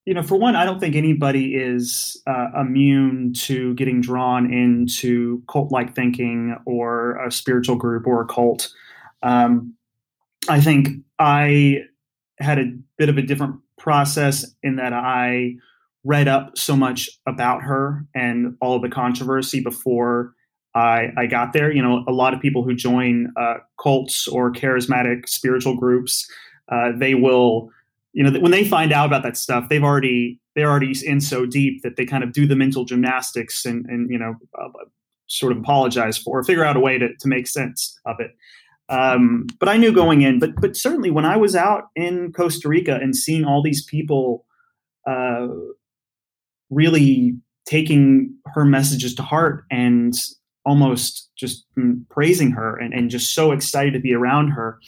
you 0.05 0.13
know, 0.13 0.23
for 0.23 0.37
one, 0.37 0.55
I 0.55 0.65
don't 0.65 0.79
think 0.79 0.95
anybody 0.95 1.55
is 1.55 2.21
uh, 2.27 2.47
immune 2.59 3.33
to 3.33 3.73
getting 3.75 4.01
drawn 4.01 4.51
into 4.51 5.41
cult-like 5.49 5.95
thinking 5.95 6.57
or 6.65 7.23
a 7.25 7.31
spiritual 7.31 7.77
group 7.77 8.05
or 8.05 8.21
a 8.21 8.25
cult. 8.25 8.69
Um, 9.21 9.75
I 10.49 10.59
think 10.59 10.89
I 11.19 11.83
had 12.37 12.59
a 12.59 12.73
bit 12.97 13.07
of 13.07 13.17
a 13.17 13.21
different 13.21 13.61
process 13.77 14.45
in 14.61 14.75
that 14.75 14.91
I 14.91 15.55
read 16.03 16.27
up 16.27 16.57
so 16.57 16.75
much 16.75 17.09
about 17.25 17.61
her 17.61 18.05
and 18.13 18.57
all 18.59 18.75
of 18.75 18.81
the 18.81 18.89
controversy 18.89 19.61
before 19.61 20.33
I, 20.75 21.09
I 21.17 21.25
got 21.27 21.53
there. 21.53 21.71
You 21.71 21.81
know, 21.81 22.03
a 22.07 22.11
lot 22.11 22.33
of 22.33 22.41
people 22.41 22.63
who 22.63 22.73
join 22.73 23.31
uh, 23.39 23.55
cults 23.81 24.27
or 24.27 24.51
charismatic 24.51 25.27
spiritual 25.27 25.75
groups, 25.75 26.29
uh, 26.69 26.91
they 26.95 27.13
will, 27.13 27.69
you 28.13 28.23
know, 28.23 28.39
when 28.39 28.51
they 28.51 28.63
find 28.63 28.91
out 28.91 29.05
about 29.05 29.23
that 29.23 29.37
stuff, 29.37 29.69
they've 29.69 29.83
already 29.83 30.39
they're 30.55 30.69
already 30.69 30.93
in 31.05 31.19
so 31.19 31.45
deep 31.45 31.81
that 31.83 31.95
they 31.95 32.05
kind 32.05 32.23
of 32.23 32.31
do 32.31 32.45
the 32.45 32.55
mental 32.55 32.85
gymnastics 32.85 33.65
and 33.65 33.85
and 33.87 34.09
you 34.09 34.17
know 34.17 34.35
uh, 34.59 34.69
sort 35.27 35.51
of 35.51 35.57
apologize 35.57 36.17
for, 36.17 36.39
or 36.39 36.43
figure 36.43 36.65
out 36.65 36.77
a 36.77 36.79
way 36.79 36.97
to 36.97 37.15
to 37.15 37.27
make 37.27 37.47
sense 37.47 37.99
of 38.05 38.17
it. 38.19 38.31
Um, 38.89 39.47
but 39.59 39.69
I 39.69 39.77
knew 39.77 39.91
going 39.93 40.21
in, 40.21 40.39
but 40.39 40.55
but 40.59 40.75
certainly 40.75 41.11
when 41.11 41.25
I 41.25 41.37
was 41.37 41.55
out 41.55 41.89
in 41.95 42.31
Costa 42.33 42.67
Rica 42.67 42.95
and 42.95 43.15
seeing 43.15 43.45
all 43.45 43.61
these 43.61 43.83
people 43.83 44.45
uh, 45.07 45.47
really 46.69 47.35
taking 47.65 48.35
her 48.53 48.65
messages 48.65 49.15
to 49.15 49.23
heart 49.23 49.65
and 49.71 50.13
almost 50.65 51.29
just 51.35 51.65
praising 52.09 52.51
her 52.51 52.75
and, 52.77 52.93
and 52.93 53.09
just 53.09 53.33
so 53.33 53.51
excited 53.51 53.93
to 53.93 53.99
be 53.99 54.13
around 54.13 54.49
her, 54.49 54.79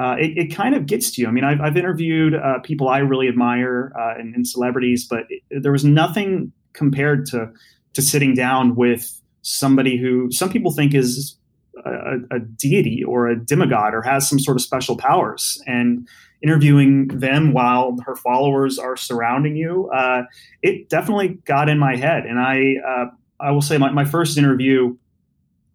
uh, 0.00 0.16
it, 0.18 0.38
it, 0.38 0.54
kind 0.54 0.74
of 0.74 0.86
gets 0.86 1.10
to 1.10 1.20
you. 1.20 1.28
I 1.28 1.30
mean, 1.30 1.44
I've, 1.44 1.60
I've 1.60 1.76
interviewed 1.76 2.34
uh, 2.34 2.60
people 2.60 2.88
I 2.88 2.98
really 2.98 3.28
admire 3.28 3.92
uh, 3.98 4.14
and, 4.18 4.34
and, 4.34 4.48
celebrities, 4.48 5.06
but 5.08 5.24
it, 5.28 5.42
there 5.62 5.72
was 5.72 5.84
nothing 5.84 6.52
compared 6.72 7.26
to 7.26 7.52
to 7.94 8.00
sitting 8.00 8.34
down 8.34 8.74
with 8.74 9.20
somebody 9.42 9.98
who 9.98 10.30
some 10.30 10.48
people 10.48 10.72
think 10.72 10.94
is 10.94 11.36
a, 11.84 12.16
a, 12.30 12.38
deity 12.38 13.02
or 13.04 13.28
a 13.28 13.36
demigod 13.36 13.94
or 13.94 14.02
has 14.02 14.28
some 14.28 14.38
sort 14.38 14.56
of 14.56 14.62
special 14.62 14.96
powers 14.96 15.60
and 15.66 16.06
interviewing 16.42 17.08
them 17.08 17.52
while 17.52 17.96
her 18.04 18.16
followers 18.16 18.78
are 18.78 18.96
surrounding 18.96 19.56
you 19.56 19.90
uh, 19.90 20.22
it 20.62 20.88
definitely 20.88 21.38
got 21.44 21.68
in 21.68 21.78
my 21.78 21.96
head 21.96 22.24
and 22.24 22.38
i 22.38 22.74
uh, 22.86 23.06
i 23.40 23.50
will 23.50 23.62
say 23.62 23.78
my, 23.78 23.90
my 23.90 24.04
first 24.04 24.38
interview 24.38 24.96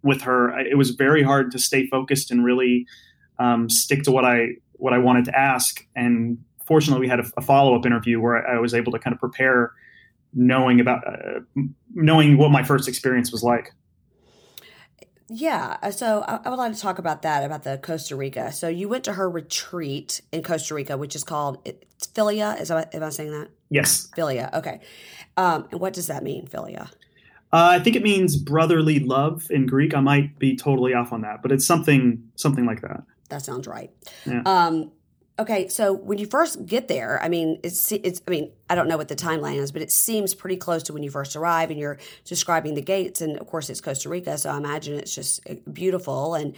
with 0.03 0.21
her 0.21 0.57
it 0.59 0.77
was 0.77 0.91
very 0.91 1.23
hard 1.23 1.51
to 1.51 1.59
stay 1.59 1.87
focused 1.87 2.31
and 2.31 2.43
really 2.43 2.85
um, 3.39 3.69
stick 3.69 4.03
to 4.03 4.11
what 4.11 4.25
i 4.25 4.49
what 4.73 4.93
i 4.93 4.97
wanted 4.97 5.25
to 5.25 5.37
ask 5.37 5.85
and 5.95 6.37
fortunately 6.65 7.01
we 7.01 7.09
had 7.09 7.19
a, 7.19 7.25
a 7.37 7.41
follow-up 7.41 7.85
interview 7.85 8.19
where 8.19 8.45
I, 8.47 8.59
was 8.59 8.73
able 8.73 8.91
to 8.91 8.99
kind 8.99 9.13
of 9.13 9.19
prepare 9.19 9.71
knowing 10.33 10.79
about 10.79 11.07
uh, 11.07 11.39
knowing 11.93 12.37
what 12.37 12.51
my 12.51 12.63
first 12.63 12.87
experience 12.87 13.31
was 13.31 13.43
like 13.43 13.73
yeah, 15.29 15.89
so 15.89 16.23
I, 16.25 16.39
I, 16.45 16.49
would 16.49 16.55
like 16.55 16.73
to 16.73 16.79
talk 16.79 16.99
about 16.99 17.23
that 17.23 17.43
about 17.43 17.63
the 17.63 17.77
Costa 17.77 18.15
Rica. 18.15 18.53
So 18.53 18.69
you 18.69 18.87
went 18.87 19.03
to 19.05 19.13
her 19.13 19.29
retreat 19.29 20.21
in 20.31 20.41
Costa 20.41 20.73
Rica, 20.73 20.97
which 20.97 21.15
is 21.15 21.25
called 21.25 21.65
Philia. 21.99 22.59
Is 22.61 22.69
that, 22.69 22.95
am 22.95 23.03
I 23.03 23.09
saying 23.09 23.31
that? 23.31 23.49
Yes, 23.69 24.09
Philia. 24.15 24.53
Okay, 24.53 24.79
um, 25.35 25.67
and 25.71 25.81
what 25.81 25.91
does 25.91 26.07
that 26.07 26.23
mean, 26.23 26.47
Philia? 26.47 26.89
Uh, 27.53 27.69
I 27.71 27.79
think 27.79 27.95
it 27.95 28.03
means 28.03 28.35
brotherly 28.35 28.99
love 28.99 29.47
in 29.49 29.65
Greek. 29.65 29.95
I 29.95 30.01
might 30.01 30.37
be 30.37 30.55
totally 30.55 30.93
off 30.93 31.13
on 31.13 31.21
that, 31.21 31.41
but 31.41 31.51
it's 31.51 31.65
something 31.65 32.29
something 32.35 32.65
like 32.65 32.81
that. 32.81 33.03
That 33.29 33.43
sounds 33.43 33.67
right. 33.67 33.89
Yeah. 34.25 34.41
Um, 34.45 34.91
okay, 35.39 35.67
so 35.67 35.93
when 35.93 36.17
you 36.17 36.25
first 36.25 36.65
get 36.65 36.87
there, 36.87 37.21
I 37.21 37.29
mean, 37.29 37.59
it's 37.63 37.91
it's. 37.91 38.21
I 38.27 38.31
mean, 38.31 38.51
I 38.69 38.75
don't 38.75 38.87
know 38.87 38.97
what 38.97 39.07
the 39.07 39.15
timeline 39.15 39.57
is, 39.57 39.71
but 39.71 39.81
it 39.81 39.91
seems 39.91 40.33
pretty 40.33 40.57
close 40.57 40.83
to 40.83 40.93
when 40.93 41.03
you 41.03 41.09
first 41.09 41.35
arrive, 41.35 41.71
and 41.71 41.79
you're 41.79 41.99
describing 42.25 42.73
the 42.73 42.81
gates, 42.81 43.21
and 43.21 43.37
of 43.37 43.47
course, 43.47 43.69
it's 43.69 43.81
Costa 43.81 44.09
Rica, 44.09 44.37
so 44.37 44.49
I 44.49 44.57
imagine 44.57 44.97
it's 44.99 45.15
just 45.15 45.47
uh, 45.49 45.55
beautiful, 45.71 46.35
and 46.35 46.55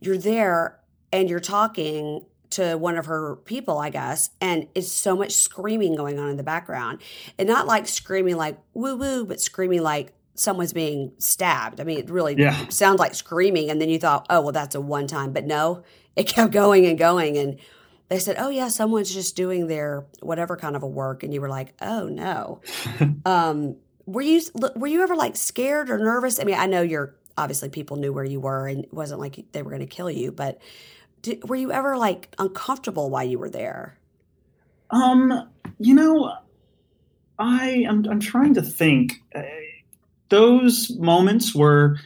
you're 0.00 0.18
there, 0.18 0.78
and 1.12 1.28
you're 1.28 1.40
talking 1.40 2.24
to 2.50 2.76
one 2.76 2.98
of 2.98 3.06
her 3.06 3.36
people, 3.36 3.78
I 3.78 3.88
guess, 3.90 4.30
and 4.40 4.68
it's 4.74 4.92
so 4.92 5.16
much 5.16 5.32
screaming 5.32 5.96
going 5.96 6.18
on 6.18 6.28
in 6.28 6.36
the 6.36 6.42
background, 6.42 7.00
and 7.38 7.48
not 7.48 7.66
like 7.66 7.88
screaming 7.88 8.36
like 8.36 8.58
woo 8.74 8.96
woo, 8.96 9.24
but 9.24 9.40
screaming 9.40 9.82
like 9.82 10.12
someone's 10.34 10.72
being 10.72 11.12
stabbed. 11.18 11.80
I 11.80 11.84
mean, 11.84 11.98
it 11.98 12.10
really 12.10 12.34
yeah. 12.36 12.68
sounds 12.68 12.98
like 12.98 13.14
screaming, 13.14 13.70
and 13.70 13.80
then 13.80 13.88
you 13.88 13.98
thought, 13.98 14.26
oh 14.30 14.40
well, 14.40 14.52
that's 14.52 14.74
a 14.74 14.80
one 14.80 15.06
time, 15.06 15.32
but 15.32 15.44
no, 15.44 15.84
it 16.16 16.24
kept 16.24 16.52
going 16.52 16.86
and 16.86 16.98
going, 16.98 17.36
and 17.36 17.58
they 18.08 18.18
said, 18.18 18.36
"Oh 18.38 18.50
yeah, 18.50 18.68
someone's 18.68 19.12
just 19.12 19.36
doing 19.36 19.66
their 19.66 20.04
whatever 20.20 20.56
kind 20.56 20.76
of 20.76 20.82
a 20.82 20.86
work," 20.86 21.22
and 21.22 21.32
you 21.32 21.40
were 21.40 21.48
like, 21.48 21.74
"Oh 21.80 22.08
no." 22.08 22.60
um, 23.24 23.76
were 24.06 24.22
you 24.22 24.42
were 24.76 24.86
you 24.86 25.02
ever 25.02 25.16
like 25.16 25.36
scared 25.36 25.90
or 25.90 25.98
nervous? 25.98 26.40
I 26.40 26.44
mean, 26.44 26.58
I 26.58 26.66
know 26.66 26.82
you're 26.82 27.14
obviously 27.38 27.68
people 27.68 27.96
knew 27.96 28.12
where 28.12 28.24
you 28.24 28.40
were, 28.40 28.68
and 28.68 28.84
it 28.84 28.92
wasn't 28.92 29.20
like 29.20 29.52
they 29.52 29.62
were 29.62 29.70
going 29.70 29.80
to 29.80 29.86
kill 29.86 30.10
you, 30.10 30.32
but 30.32 30.60
did, 31.22 31.48
were 31.48 31.56
you 31.56 31.72
ever 31.72 31.96
like 31.96 32.34
uncomfortable 32.38 33.08
while 33.10 33.24
you 33.24 33.38
were 33.38 33.50
there? 33.50 33.98
Um, 34.90 35.48
you 35.78 35.94
know, 35.94 36.34
I 37.38 37.86
I'm 37.88 38.04
I'm 38.06 38.20
trying 38.20 38.54
to 38.54 38.62
think. 38.62 39.22
Uh, 39.34 39.42
those 40.32 40.90
moments 40.98 41.54
were 41.54 41.98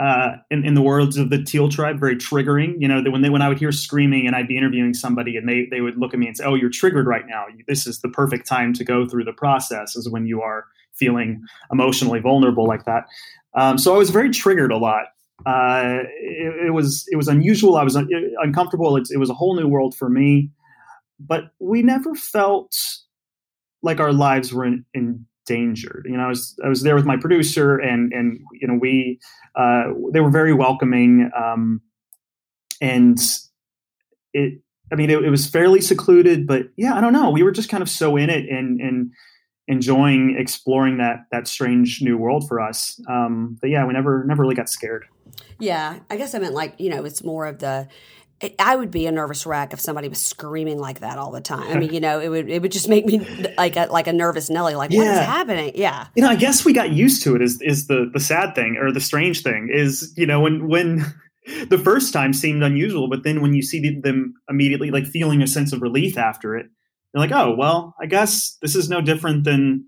uh, 0.00 0.32
in, 0.50 0.64
in 0.64 0.74
the 0.74 0.82
words 0.82 1.16
of 1.18 1.30
the 1.30 1.40
Teal 1.40 1.68
tribe, 1.68 2.00
very 2.00 2.16
triggering. 2.16 2.74
You 2.78 2.88
know, 2.88 3.02
that 3.02 3.10
when 3.10 3.22
they 3.22 3.30
when 3.30 3.42
I 3.42 3.48
would 3.48 3.58
hear 3.58 3.70
screaming 3.70 4.26
and 4.26 4.34
I'd 4.34 4.48
be 4.48 4.56
interviewing 4.56 4.94
somebody 4.94 5.36
and 5.36 5.48
they 5.48 5.66
they 5.70 5.82
would 5.82 5.96
look 5.96 6.14
at 6.14 6.18
me 6.18 6.26
and 6.26 6.36
say, 6.36 6.44
"Oh, 6.44 6.54
you're 6.54 6.70
triggered 6.70 7.06
right 7.06 7.26
now. 7.28 7.44
This 7.68 7.86
is 7.86 8.00
the 8.00 8.08
perfect 8.08 8.48
time 8.48 8.72
to 8.72 8.84
go 8.84 9.06
through 9.06 9.24
the 9.24 9.32
process." 9.32 9.94
Is 9.94 10.08
when 10.08 10.26
you 10.26 10.40
are 10.42 10.64
feeling 10.94 11.42
emotionally 11.70 12.20
vulnerable 12.20 12.66
like 12.66 12.84
that. 12.86 13.04
Um, 13.54 13.78
so 13.78 13.94
I 13.94 13.98
was 13.98 14.10
very 14.10 14.30
triggered 14.30 14.72
a 14.72 14.76
lot. 14.76 15.06
Uh, 15.44 15.98
it, 16.20 16.66
it, 16.66 16.70
was 16.70 17.04
it 17.10 17.16
was 17.16 17.28
unusual. 17.28 17.76
I 17.76 17.84
was 17.84 17.96
un- 17.96 18.08
uncomfortable. 18.40 18.96
It, 18.96 19.08
it 19.12 19.18
was 19.18 19.28
a 19.28 19.34
whole 19.34 19.56
new 19.56 19.68
world 19.68 19.94
for 19.94 20.08
me. 20.08 20.50
But 21.20 21.50
we 21.60 21.82
never 21.82 22.14
felt 22.14 22.76
like 23.82 24.00
our 24.00 24.12
lives 24.12 24.52
were 24.52 24.64
in, 24.64 24.84
in 24.94 25.26
endangered. 25.48 26.06
You 26.08 26.16
know, 26.16 26.24
I 26.24 26.28
was 26.28 26.58
I 26.64 26.68
was 26.68 26.82
there 26.82 26.94
with 26.94 27.04
my 27.04 27.16
producer, 27.16 27.76
and 27.76 28.12
and 28.12 28.40
you 28.60 28.68
know 28.68 28.78
we 28.80 29.18
uh, 29.56 29.84
they 30.12 30.20
were 30.20 30.30
very 30.30 30.52
welcoming, 30.52 31.30
um, 31.36 31.80
and 32.80 33.18
it. 34.32 34.60
I 34.92 34.96
mean, 34.96 35.08
it, 35.08 35.24
it, 35.24 35.30
was 35.30 35.48
fairly 35.48 35.80
secluded, 35.80 36.46
but 36.46 36.66
yeah, 36.76 36.94
I 36.94 37.00
don't 37.00 37.14
know. 37.14 37.30
We 37.30 37.42
were 37.42 37.50
just 37.50 37.70
kind 37.70 37.82
of 37.82 37.88
so 37.88 38.16
in 38.16 38.30
it, 38.30 38.48
and 38.48 38.80
and 38.80 39.10
enjoying 39.66 40.36
exploring 40.38 40.98
that 40.98 41.24
that 41.32 41.48
strange 41.48 42.00
new 42.02 42.18
world 42.18 42.46
for 42.46 42.60
us. 42.60 43.00
Um, 43.08 43.56
but 43.60 43.70
yeah, 43.70 43.84
we 43.86 43.94
never 43.94 44.24
never 44.24 44.42
really 44.42 44.54
got 44.54 44.68
scared. 44.68 45.06
Yeah, 45.58 46.00
I 46.10 46.16
guess 46.16 46.34
I 46.34 46.38
meant 46.38 46.54
like 46.54 46.74
you 46.78 46.90
know 46.90 47.04
it's 47.04 47.24
more 47.24 47.46
of 47.46 47.58
the. 47.58 47.88
I 48.58 48.76
would 48.76 48.90
be 48.90 49.06
a 49.06 49.12
nervous 49.12 49.46
wreck 49.46 49.72
if 49.72 49.80
somebody 49.80 50.08
was 50.08 50.18
screaming 50.18 50.78
like 50.78 51.00
that 51.00 51.18
all 51.18 51.30
the 51.30 51.40
time. 51.40 51.70
I 51.70 51.78
mean, 51.78 51.92
you 51.92 52.00
know, 52.00 52.20
it 52.20 52.28
would 52.28 52.48
it 52.48 52.62
would 52.62 52.72
just 52.72 52.88
make 52.88 53.06
me 53.06 53.18
like 53.56 53.76
a, 53.76 53.86
like 53.90 54.06
a 54.06 54.12
nervous 54.12 54.50
Nelly. 54.50 54.74
Like, 54.74 54.90
yeah. 54.90 54.98
what 54.98 55.06
is 55.08 55.18
happening? 55.18 55.72
Yeah, 55.74 56.06
you 56.14 56.22
know, 56.22 56.28
I 56.28 56.36
guess 56.36 56.64
we 56.64 56.72
got 56.72 56.90
used 56.90 57.22
to 57.24 57.34
it. 57.34 57.42
Is 57.42 57.60
is 57.60 57.86
the 57.86 58.10
the 58.12 58.20
sad 58.20 58.54
thing 58.54 58.76
or 58.76 58.92
the 58.92 59.00
strange 59.00 59.42
thing 59.42 59.68
is 59.72 60.12
you 60.16 60.26
know 60.26 60.40
when 60.40 60.68
when 60.68 61.04
the 61.68 61.78
first 61.78 62.12
time 62.12 62.32
seemed 62.32 62.62
unusual, 62.62 63.08
but 63.08 63.24
then 63.24 63.40
when 63.40 63.54
you 63.54 63.62
see 63.62 64.00
them 64.00 64.34
immediately 64.48 64.90
like 64.90 65.06
feeling 65.06 65.42
a 65.42 65.46
sense 65.46 65.72
of 65.72 65.82
relief 65.82 66.16
after 66.16 66.56
it, 66.56 66.66
you're 67.12 67.20
like, 67.20 67.32
oh 67.32 67.54
well, 67.56 67.94
I 68.00 68.06
guess 68.06 68.56
this 68.62 68.74
is 68.74 68.88
no 68.88 69.00
different 69.00 69.44
than 69.44 69.86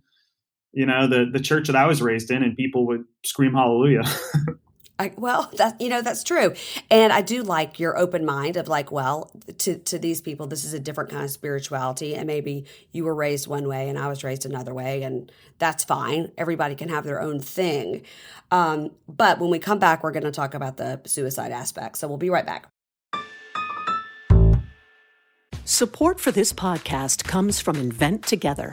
you 0.73 0.87
know 0.87 1.07
the 1.07 1.27
the 1.33 1.41
church 1.41 1.67
that 1.69 1.77
I 1.77 1.87
was 1.87 2.03
raised 2.03 2.31
in, 2.31 2.43
and 2.43 2.57
people 2.57 2.87
would 2.87 3.05
scream 3.25 3.55
hallelujah. 3.55 4.03
I, 4.99 5.13
well, 5.17 5.51
that 5.57 5.81
you 5.81 5.89
know 5.89 6.03
that's 6.03 6.25
true, 6.25 6.55
and 6.91 7.13
I 7.13 7.23
do 7.23 7.43
like 7.43 7.79
your 7.79 7.97
open 7.97 8.25
mind 8.25 8.57
of 8.57 8.69
like, 8.69 8.91
well, 8.91 9.31
to 9.59 9.79
to 9.79 9.99
these 9.99 10.21
people, 10.21 10.47
this 10.47 10.65
is 10.65 10.75
a 10.75 10.81
different 10.81 11.11
kind 11.11 11.25
of 11.25 11.31
spirituality, 11.31 12.15
and 12.15 12.27
maybe 12.27 12.67
you 12.93 13.05
were 13.05 13.15
raised 13.15 13.47
one 13.47 13.69
way 13.69 13.89
and 13.89 13.99
I 13.99 14.09
was 14.09 14.25
raised 14.25 14.47
another 14.47 14.75
way, 14.75 15.03
and 15.03 15.31
that's 15.59 15.85
fine. 15.85 16.33
Everybody 16.37 16.75
can 16.75 16.89
have 16.89 17.05
their 17.05 17.21
own 17.21 17.41
thing. 17.41 18.03
Um, 18.51 18.91
but 19.09 19.39
when 19.39 19.51
we 19.51 19.59
come 19.59 19.79
back, 19.79 20.03
we're 20.03 20.13
going 20.13 20.25
to 20.25 20.31
talk 20.31 20.55
about 20.55 20.77
the 20.77 21.01
suicide 21.07 21.53
aspect. 21.53 21.99
So 21.99 22.09
we'll 22.09 22.19
be 22.19 22.31
right 22.31 22.47
back. 22.47 22.67
Support 25.65 26.21
for 26.21 26.31
this 26.31 26.53
podcast 26.53 27.25
comes 27.25 27.61
from 27.61 27.77
Invent 27.77 28.25
Together. 28.25 28.73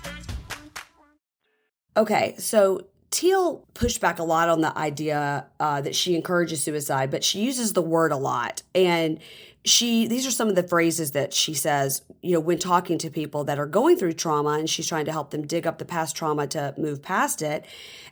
Okay, 1.97 2.35
so 2.37 2.85
Teal 3.09 3.65
pushed 3.73 3.99
back 3.99 4.19
a 4.19 4.23
lot 4.23 4.47
on 4.47 4.61
the 4.61 4.75
idea 4.77 5.45
uh, 5.59 5.81
that 5.81 5.95
she 5.95 6.15
encourages 6.15 6.63
suicide, 6.63 7.11
but 7.11 7.23
she 7.23 7.41
uses 7.41 7.73
the 7.73 7.81
word 7.81 8.13
a 8.13 8.17
lot. 8.17 8.63
And 8.73 9.19
she, 9.65 10.07
these 10.07 10.25
are 10.25 10.31
some 10.31 10.47
of 10.47 10.55
the 10.55 10.63
phrases 10.63 11.11
that 11.11 11.33
she 11.33 11.53
says, 11.53 12.01
you 12.21 12.33
know, 12.33 12.39
when 12.39 12.57
talking 12.57 12.97
to 12.99 13.09
people 13.09 13.43
that 13.43 13.59
are 13.59 13.67
going 13.67 13.97
through 13.97 14.13
trauma 14.13 14.51
and 14.51 14.69
she's 14.69 14.87
trying 14.87 15.05
to 15.05 15.11
help 15.11 15.31
them 15.31 15.45
dig 15.45 15.67
up 15.67 15.77
the 15.77 15.85
past 15.85 16.15
trauma 16.15 16.47
to 16.47 16.73
move 16.77 17.01
past 17.01 17.41
it. 17.41 17.65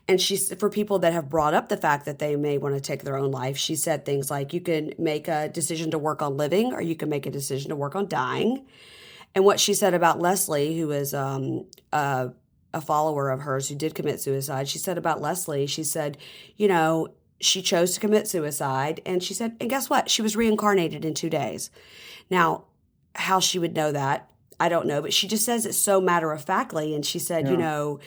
And 0.08 0.20
she's, 0.20 0.54
for 0.56 0.70
people 0.70 1.00
that 1.00 1.14
have 1.14 1.30
brought 1.30 1.54
up 1.54 1.70
the 1.70 1.78
fact 1.78 2.06
that 2.06 2.20
they 2.20 2.36
may 2.36 2.58
want 2.58 2.76
to 2.76 2.82
take 2.82 3.04
their 3.04 3.18
own 3.18 3.32
life, 3.32 3.58
she 3.58 3.76
said 3.76 4.06
things 4.06 4.30
like, 4.30 4.54
you 4.54 4.62
can 4.62 4.94
make 5.00 5.28
a 5.28 5.48
decision 5.48 5.92
to 5.92 5.98
work 5.98 6.22
on 6.22 6.36
living 6.36 6.74
or 6.74 6.82
you 6.82 6.96
can 6.96 7.10
make 7.10 7.26
a 7.26 7.32
decision 7.32 7.70
to 7.70 7.76
work 7.76 7.96
on 7.96 8.08
dying. 8.08 8.66
And 9.34 9.46
what 9.46 9.60
she 9.60 9.74
said 9.74 9.94
about 9.94 10.20
Leslie, 10.20 10.78
who 10.78 10.92
is 10.92 11.14
um, 11.14 11.66
a 11.94 12.32
a 12.74 12.82
follower 12.82 13.30
of 13.30 13.42
hers 13.42 13.70
who 13.70 13.76
did 13.76 13.96
commit 13.96 14.22
suicide. 14.22 14.68
She 14.68 14.78
said 14.78 14.98
about 14.98 15.22
Leslie, 15.22 15.68
she 15.68 15.84
said, 15.84 16.18
you 16.56 16.68
know, 16.68 17.10
she 17.42 17.62
chose 17.62 17.94
to 17.94 18.00
commit 18.00 18.28
suicide. 18.28 19.02
And 19.06 19.24
she 19.24 19.34
said, 19.34 19.56
and 19.60 19.70
guess 19.70 19.90
what? 19.90 20.10
She 20.10 20.22
was 20.22 20.36
reincarnated 20.36 21.06
in 21.06 21.14
two 21.14 21.30
days. 21.30 21.72
Now, 22.30 22.66
how 23.16 23.40
she 23.40 23.60
would 23.60 23.76
know 23.76 23.92
that, 23.92 24.30
I 24.60 24.70
don't 24.70 24.88
know, 24.88 25.02
but 25.02 25.14
she 25.14 25.28
just 25.28 25.46
says 25.46 25.66
it 25.66 25.74
so 25.74 26.00
matter 26.02 26.32
of 26.32 26.44
factly. 26.44 26.94
And 26.94 27.06
she 27.06 27.18
said, 27.18 27.46
yeah. 27.46 27.52
you 27.52 27.58
know, 27.58 28.00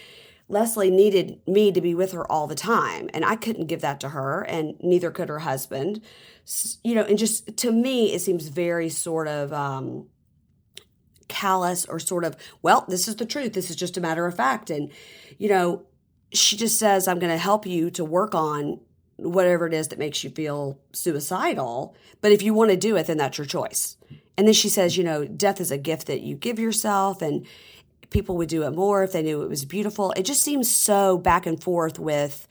Leslie 0.49 0.91
needed 0.91 1.41
me 1.47 1.73
to 1.73 1.81
be 1.81 1.95
with 1.95 2.13
her 2.13 2.31
all 2.31 2.47
the 2.47 2.55
time, 2.55 3.09
and 3.15 3.25
I 3.25 3.37
couldn't 3.37 3.67
give 3.67 3.81
that 3.81 4.01
to 4.01 4.11
her, 4.11 4.43
and 4.43 4.75
neither 4.83 5.11
could 5.11 5.31
her 5.31 5.39
husband. 5.39 6.03
You 6.85 6.95
know, 6.95 7.05
and 7.05 7.17
just 7.17 7.57
to 7.57 7.73
me, 7.73 8.13
it 8.13 8.21
seems 8.21 8.49
very 8.49 8.91
sort 8.91 9.29
of 9.29 9.53
um, 9.55 10.09
callous 11.33 11.85
or 11.87 11.99
sort 11.99 12.25
of, 12.25 12.37
well, 12.61 12.85
this 12.87 13.09
is 13.09 13.17
the 13.17 13.27
truth. 13.27 13.55
This 13.55 13.71
is 13.71 13.77
just 13.77 13.97
a 13.97 14.01
matter 14.01 14.27
of 14.27 14.37
fact. 14.37 14.71
And, 14.71 14.91
you 15.39 15.49
know, 15.49 15.85
she 16.33 16.57
just 16.57 16.79
says, 16.79 17.09
I'm 17.09 17.19
going 17.19 17.33
to 17.33 17.39
help 17.39 17.67
you 17.67 17.91
to 17.91 18.05
work 18.05 18.35
on 18.35 18.81
whatever 19.17 19.67
it 19.67 19.75
is 19.75 19.89
that 19.89 19.99
makes 19.99 20.23
you 20.23 20.31
feel 20.31 20.79
suicidal. 20.93 21.97
But 22.21 22.33
if 22.33 22.43
you 22.43 22.55
want 22.55 22.71
to 22.71 22.77
do 22.77 22.97
it, 22.97 23.07
then 23.07 23.17
that's 23.17 23.39
your 23.39 23.47
choice. 23.47 23.97
And 24.37 24.47
then 24.47 24.55
she 24.55 24.69
says, 24.69 24.97
you 24.97 25.05
know, 25.05 25.25
death 25.25 25.61
is 25.61 25.71
a 25.71 25.79
gift 25.79 26.07
that 26.07 26.21
you 26.21 26.37
give 26.37 26.59
yourself, 26.59 27.21
and 27.21 27.47
people 28.11 28.37
would 28.39 28.49
do 28.49 28.63
it 28.63 28.71
more 28.71 29.05
if 29.05 29.13
they 29.13 29.23
knew 29.23 29.43
it 29.43 29.49
was 29.49 29.65
beautiful. 29.65 30.13
It 30.13 30.25
just 30.25 30.43
seems 30.43 30.71
so 30.71 31.19
back 31.19 31.47
and 31.47 31.63
forth 31.63 31.99
with, 31.99 32.49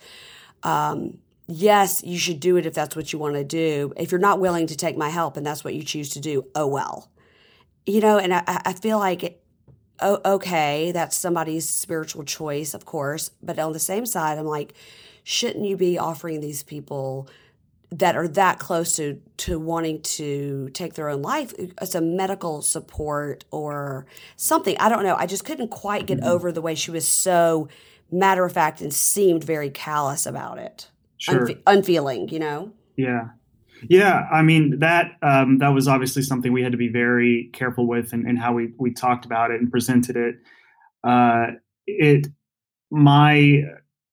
um, 0.64 1.18
yes, 1.48 2.04
you 2.04 2.20
should 2.20 2.40
do 2.40 2.58
it 2.58 2.66
if 2.66 2.74
that's 2.74 2.96
what 2.96 3.12
you 3.12 3.20
want 3.20 3.36
to 3.36 3.44
do. 3.44 3.94
If 3.98 4.12
you're 4.12 4.20
not 4.20 4.40
willing 4.40 4.68
to 4.68 4.76
take 4.76 4.96
my 4.96 5.10
help 5.10 5.38
and 5.38 5.46
that's 5.46 5.64
what 5.64 5.74
you 5.74 5.84
choose 5.84 6.10
to 6.12 6.20
do, 6.20 6.46
oh 6.56 6.68
well 6.68 7.11
you 7.86 8.02
know, 8.02 8.18
and 8.18 8.34
I, 8.34 8.44
I 8.48 8.74
feel 8.74 9.00
like, 9.00 9.24
it, 9.24 9.44
oh, 10.02 10.20
okay, 10.26 10.92
that's 10.92 11.16
somebody's 11.16 11.68
spiritual 11.70 12.24
choice, 12.24 12.74
of 12.74 12.86
course. 12.86 13.32
But 13.42 13.60
on 13.60 13.74
the 13.74 13.80
same 13.80 14.06
side, 14.06 14.38
I'm 14.38 14.46
like, 14.46 14.74
shouldn't 15.24 15.66
you 15.66 15.78
be 15.78 15.98
offering 15.98 16.42
these 16.42 16.64
people 16.64 17.30
that 17.92 18.16
are 18.16 18.28
that 18.28 18.58
close 18.58 18.96
to 18.96 19.22
to 19.36 19.60
wanting 19.60 20.02
to 20.02 20.70
take 20.74 20.94
their 20.94 21.10
own 21.10 21.22
life 21.22 21.54
a 21.94 22.02
medical 22.02 22.62
support 22.62 23.46
or 23.52 24.06
something? 24.36 24.76
I 24.80 24.90
don't 24.90 25.04
know. 25.04 25.16
I 25.16 25.26
just 25.26 25.46
couldn't 25.46 25.70
quite 25.70 26.06
get 26.08 26.20
mm-hmm. 26.20 26.30
over 26.30 26.52
the 26.52 26.62
way 26.62 26.76
she 26.76 26.92
was 26.92 27.08
so 27.08 27.68
matter 28.12 28.44
of 28.46 28.52
fact 28.52 28.82
and 28.82 28.94
seemed 28.94 29.44
very 29.44 29.70
callous 29.70 30.26
about 30.26 30.58
it, 30.58 30.90
sure. 31.18 31.48
Unfe- 31.48 31.62
unfeeling, 31.68 32.30
you 32.30 32.40
know. 32.40 32.72
Yeah, 32.96 33.30
yeah, 33.90 34.28
I 34.32 34.42
mean 34.42 34.80
that 34.80 35.14
um, 35.22 35.58
that 35.60 35.70
was 35.70 35.88
obviously 35.88 36.22
something 36.22 36.52
we 36.52 36.64
had 36.64 36.72
to 36.72 36.78
be 36.78 36.90
very 36.90 37.50
careful 37.54 37.88
with, 37.88 38.14
and, 38.14 38.26
and 38.26 38.38
how 38.40 38.54
we 38.54 38.74
we 38.78 38.94
talked 38.94 39.26
about 39.26 39.52
it 39.52 39.60
and 39.60 39.72
presented 39.72 40.16
it. 40.16 40.36
Uh, 41.04 41.48
it 41.88 42.28
my 42.92 43.64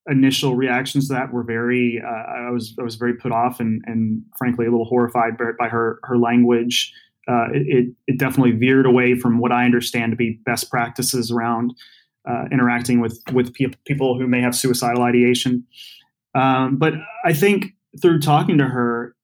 initial 0.07 0.55
reactions 0.55 1.07
to 1.07 1.13
that 1.13 1.31
were 1.31 1.43
very 1.43 2.01
uh, 2.03 2.47
I 2.47 2.49
was 2.49 2.75
I 2.79 2.83
was 2.83 2.95
very 2.95 3.13
put 3.13 3.31
off 3.31 3.59
and 3.59 3.83
and 3.85 4.23
frankly 4.37 4.65
a 4.65 4.71
little 4.71 4.85
horrified 4.85 5.37
by, 5.37 5.51
by 5.57 5.69
her 5.69 5.99
her 6.03 6.17
language. 6.17 6.93
Uh, 7.27 7.47
it 7.53 7.93
it 8.07 8.17
definitely 8.17 8.51
veered 8.51 8.85
away 8.85 9.15
from 9.15 9.39
what 9.39 9.51
I 9.51 9.65
understand 9.65 10.11
to 10.11 10.15
be 10.15 10.39
best 10.45 10.71
practices 10.71 11.31
around 11.31 11.73
uh, 12.27 12.45
interacting 12.51 12.99
with 12.99 13.21
with 13.33 13.53
pe- 13.53 13.71
people 13.85 14.17
who 14.17 14.27
may 14.27 14.41
have 14.41 14.55
suicidal 14.55 15.03
ideation. 15.03 15.65
Um, 16.35 16.77
but 16.77 16.93
I 17.25 17.33
think 17.33 17.73
through 18.01 18.19
talking 18.19 18.57
to 18.57 18.65
her, 18.65 19.15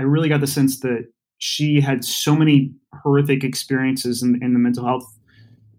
I 0.00 0.04
really 0.04 0.30
got 0.30 0.40
the 0.40 0.46
sense 0.46 0.80
that 0.80 1.12
she 1.36 1.78
had 1.78 2.06
so 2.06 2.34
many 2.34 2.72
horrific 3.02 3.44
experiences 3.44 4.22
in, 4.22 4.42
in 4.42 4.54
the 4.54 4.58
mental 4.58 4.86
health 4.86 5.18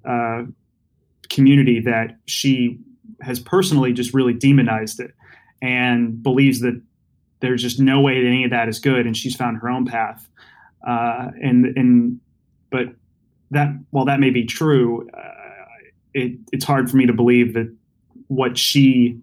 uh, 0.06 0.44
community 1.30 1.80
that 1.80 2.18
she 2.28 2.78
has 3.22 3.40
personally 3.40 3.94
just 3.94 4.14
really 4.14 4.34
demonized 4.34 5.00
it 5.00 5.10
and 5.60 6.22
believes 6.22 6.60
that 6.60 6.80
there's 7.40 7.64
just 7.64 7.80
no 7.80 8.00
way 8.00 8.22
that 8.22 8.28
any 8.28 8.44
of 8.44 8.52
that 8.52 8.70
is 8.70 8.78
good 8.78 9.08
and 9.08 9.18
she's 9.18 9.36
found 9.36 9.58
her 9.58 9.70
own 9.70 9.86
path. 9.86 10.30
Uh, 10.88 11.32
and 11.42 11.66
and 11.76 12.20
but 12.70 12.94
that 13.50 13.70
while 13.90 14.06
that 14.06 14.20
may 14.20 14.30
be 14.30 14.46
true 14.46 15.10
uh, 15.16 15.32
it, 16.14 16.34
it's 16.52 16.66
hard 16.66 16.92
for 16.92 16.98
me 16.98 17.08
to 17.08 17.14
believe 17.14 17.56
that 17.56 17.76
what 18.28 18.56
she 18.56 19.20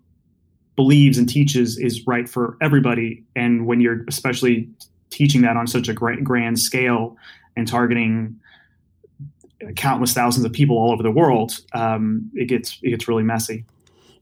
believes 0.78 1.18
and 1.18 1.28
teaches 1.28 1.76
is 1.76 2.06
right 2.06 2.28
for 2.28 2.56
everybody. 2.62 3.24
And 3.34 3.66
when 3.66 3.80
you're 3.80 4.04
especially 4.06 4.68
teaching 5.10 5.42
that 5.42 5.56
on 5.56 5.66
such 5.66 5.88
a 5.88 5.92
great, 5.92 6.22
grand 6.22 6.60
scale 6.60 7.16
and 7.56 7.66
targeting 7.66 8.38
countless 9.74 10.12
thousands 10.12 10.46
of 10.46 10.52
people 10.52 10.78
all 10.78 10.92
over 10.92 11.02
the 11.02 11.10
world, 11.10 11.58
um, 11.74 12.30
it 12.32 12.44
gets 12.44 12.78
it 12.84 12.90
gets 12.90 13.08
really 13.08 13.24
messy. 13.24 13.64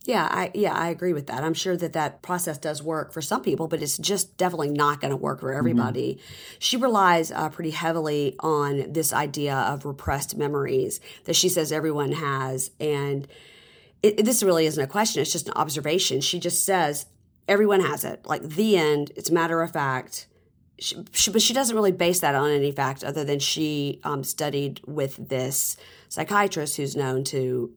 Yeah, 0.06 0.26
I 0.30 0.50
yeah, 0.54 0.72
I 0.72 0.88
agree 0.88 1.12
with 1.12 1.26
that. 1.26 1.44
I'm 1.44 1.52
sure 1.52 1.76
that 1.76 1.92
that 1.92 2.22
process 2.22 2.56
does 2.56 2.82
work 2.82 3.12
for 3.12 3.20
some 3.20 3.42
people, 3.42 3.68
but 3.68 3.82
it's 3.82 3.98
just 3.98 4.38
definitely 4.38 4.70
not 4.70 5.02
going 5.02 5.10
to 5.10 5.16
work 5.16 5.40
for 5.40 5.52
everybody. 5.52 6.14
Mm-hmm. 6.14 6.56
She 6.58 6.78
relies 6.78 7.30
uh, 7.30 7.50
pretty 7.50 7.72
heavily 7.72 8.34
on 8.40 8.90
this 8.90 9.12
idea 9.12 9.54
of 9.54 9.84
repressed 9.84 10.38
memories 10.38 11.00
that 11.24 11.36
she 11.36 11.50
says 11.50 11.70
everyone 11.70 12.12
has, 12.12 12.70
and 12.80 13.28
it, 14.02 14.24
this 14.24 14.42
really 14.42 14.66
isn't 14.66 14.82
a 14.82 14.86
question; 14.86 15.22
it's 15.22 15.32
just 15.32 15.48
an 15.48 15.54
observation. 15.54 16.20
She 16.20 16.38
just 16.38 16.64
says 16.64 17.06
everyone 17.48 17.80
has 17.80 18.04
it, 18.04 18.26
like 18.26 18.42
the 18.42 18.76
end. 18.76 19.12
It's 19.16 19.30
a 19.30 19.34
matter 19.34 19.62
of 19.62 19.72
fact. 19.72 20.26
She, 20.78 20.96
she, 21.12 21.30
but 21.30 21.40
she 21.40 21.54
doesn't 21.54 21.74
really 21.74 21.92
base 21.92 22.20
that 22.20 22.34
on 22.34 22.50
any 22.50 22.70
fact 22.70 23.02
other 23.02 23.24
than 23.24 23.38
she 23.38 24.00
um, 24.04 24.22
studied 24.22 24.80
with 24.86 25.28
this 25.28 25.76
psychiatrist 26.08 26.76
who's 26.76 26.94
known 26.94 27.24
to 27.24 27.72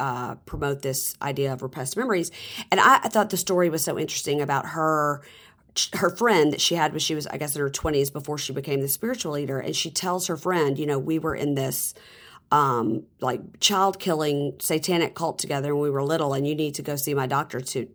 uh, 0.00 0.36
promote 0.46 0.82
this 0.82 1.14
idea 1.20 1.52
of 1.52 1.62
repressed 1.62 1.96
memories. 1.96 2.30
And 2.70 2.80
I, 2.80 2.96
I, 2.96 3.08
thought 3.08 3.30
the 3.30 3.36
story 3.36 3.68
was 3.68 3.84
so 3.84 3.98
interesting 3.98 4.40
about 4.40 4.66
her 4.66 5.22
her 5.94 6.10
friend 6.10 6.52
that 6.52 6.60
she 6.60 6.74
had 6.74 6.92
when 6.92 6.98
she 7.00 7.14
was, 7.14 7.26
I 7.26 7.36
guess, 7.36 7.54
in 7.54 7.60
her 7.60 7.70
twenties 7.70 8.10
before 8.10 8.38
she 8.38 8.52
became 8.52 8.80
the 8.80 8.88
spiritual 8.88 9.32
leader. 9.32 9.60
And 9.60 9.76
she 9.76 9.90
tells 9.90 10.26
her 10.26 10.36
friend, 10.36 10.78
you 10.78 10.86
know, 10.86 10.98
we 10.98 11.18
were 11.18 11.34
in 11.34 11.54
this 11.54 11.94
um, 12.50 13.04
like 13.20 13.60
child 13.60 13.98
killing 13.98 14.54
satanic 14.58 15.14
cult 15.14 15.38
together 15.38 15.74
when 15.74 15.82
we 15.82 15.90
were 15.90 16.02
little, 16.02 16.34
and 16.34 16.46
you 16.46 16.54
need 16.54 16.74
to 16.74 16.82
go 16.82 16.96
see 16.96 17.14
my 17.14 17.26
doctor 17.26 17.60
to 17.60 17.88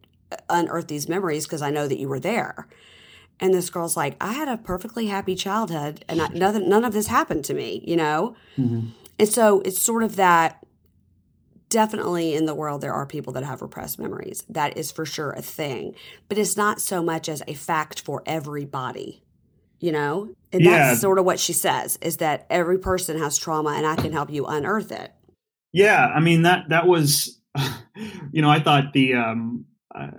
unearth 0.49 0.87
these 0.87 1.09
memories 1.09 1.45
because 1.45 1.61
I 1.61 1.69
know 1.69 1.87
that 1.87 1.99
you 1.99 2.07
were 2.07 2.19
there. 2.19 2.67
And 3.39 3.53
this 3.53 3.69
girl's 3.69 3.97
like, 3.97 4.15
I 4.21 4.33
had 4.33 4.47
a 4.47 4.57
perfectly 4.57 5.07
happy 5.07 5.35
childhood, 5.35 6.05
and 6.07 6.21
I, 6.21 6.27
none, 6.29 6.69
none 6.69 6.85
of 6.85 6.93
this 6.93 7.07
happened 7.07 7.45
to 7.45 7.53
me, 7.53 7.83
you 7.85 7.95
know. 7.95 8.35
Mm-hmm. 8.57 8.89
And 9.19 9.29
so 9.29 9.61
it's 9.61 9.81
sort 9.81 10.03
of 10.03 10.15
that 10.15 10.63
definitely 11.69 12.35
in 12.35 12.45
the 12.45 12.53
world 12.53 12.81
there 12.81 12.93
are 12.93 13.05
people 13.05 13.33
that 13.33 13.43
have 13.43 13.61
repressed 13.63 13.97
memories. 13.97 14.43
That 14.47 14.77
is 14.77 14.91
for 14.91 15.05
sure 15.05 15.31
a 15.31 15.41
thing. 15.41 15.95
But 16.29 16.37
it's 16.37 16.55
not 16.55 16.79
so 16.79 17.01
much 17.01 17.27
as 17.27 17.41
a 17.47 17.55
fact 17.55 18.01
for 18.01 18.21
everybody. 18.27 19.22
You 19.83 19.91
know? 19.91 20.33
And 20.53 20.61
yeah. 20.61 20.77
that's 20.77 21.01
sort 21.01 21.19
of 21.19 21.25
what 21.25 21.41
she 21.41 21.51
says 21.51 21.99
is 22.01 22.17
that 22.17 22.45
every 22.49 22.79
person 22.79 23.17
has 23.17 23.37
trauma 23.37 23.71
and 23.71 23.85
I 23.85 23.97
can 23.97 24.13
help 24.13 24.31
you 24.31 24.45
unearth 24.45 24.93
it. 24.93 25.11
Yeah, 25.73 26.05
I 26.05 26.21
mean 26.21 26.43
that 26.43 26.69
that 26.69 26.87
was 26.87 27.37
you 28.31 28.41
know, 28.41 28.49
I 28.49 28.61
thought 28.61 28.93
the 28.93 29.15
um 29.15 29.65
uh, 29.93 30.11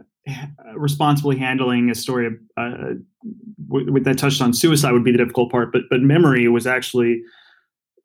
responsibly 0.77 1.38
handling 1.38 1.88
a 1.88 1.94
story 1.94 2.27
of, 2.27 2.35
uh, 2.59 2.94
w- 3.68 4.03
that 4.03 4.18
touched 4.18 4.42
on 4.42 4.53
suicide 4.53 4.92
would 4.92 5.03
be 5.03 5.12
the 5.12 5.18
difficult 5.18 5.50
part, 5.50 5.72
but 5.72 5.85
but 5.88 6.03
memory 6.03 6.46
was 6.46 6.66
actually 6.66 7.22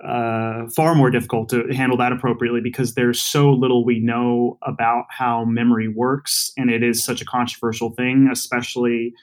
uh, 0.02 0.64
far 0.74 0.96
more 0.96 1.10
difficult 1.10 1.50
to 1.50 1.68
handle 1.74 1.98
that 1.98 2.14
appropriately 2.14 2.62
because 2.62 2.94
there's 2.94 3.22
so 3.22 3.52
little 3.52 3.84
we 3.84 4.00
know 4.00 4.58
about 4.62 5.08
how 5.10 5.44
memory 5.44 5.90
works, 5.90 6.54
and 6.56 6.70
it 6.70 6.84
is 6.84 7.04
such 7.04 7.22
a 7.22 7.26
controversial 7.26 7.90
thing, 7.90 8.30
especially 8.32 9.14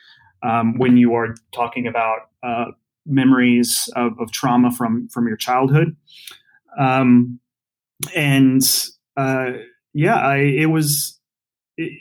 um, 0.46 0.78
when 0.78 0.96
you 0.96 1.14
are 1.14 1.35
talking 1.52 1.87
about 1.87 2.30
uh, 2.42 2.66
memories 3.04 3.88
of, 3.96 4.12
of, 4.20 4.30
trauma 4.32 4.70
from 4.70 5.09
from 5.09 5.26
your 5.26 5.37
childhood. 5.37 5.96
Um, 6.78 7.40
and 8.14 8.62
uh, 9.16 9.52
yeah, 9.94 10.16
I, 10.16 10.37
it 10.38 10.66
was 10.66 11.18
it, 11.76 11.92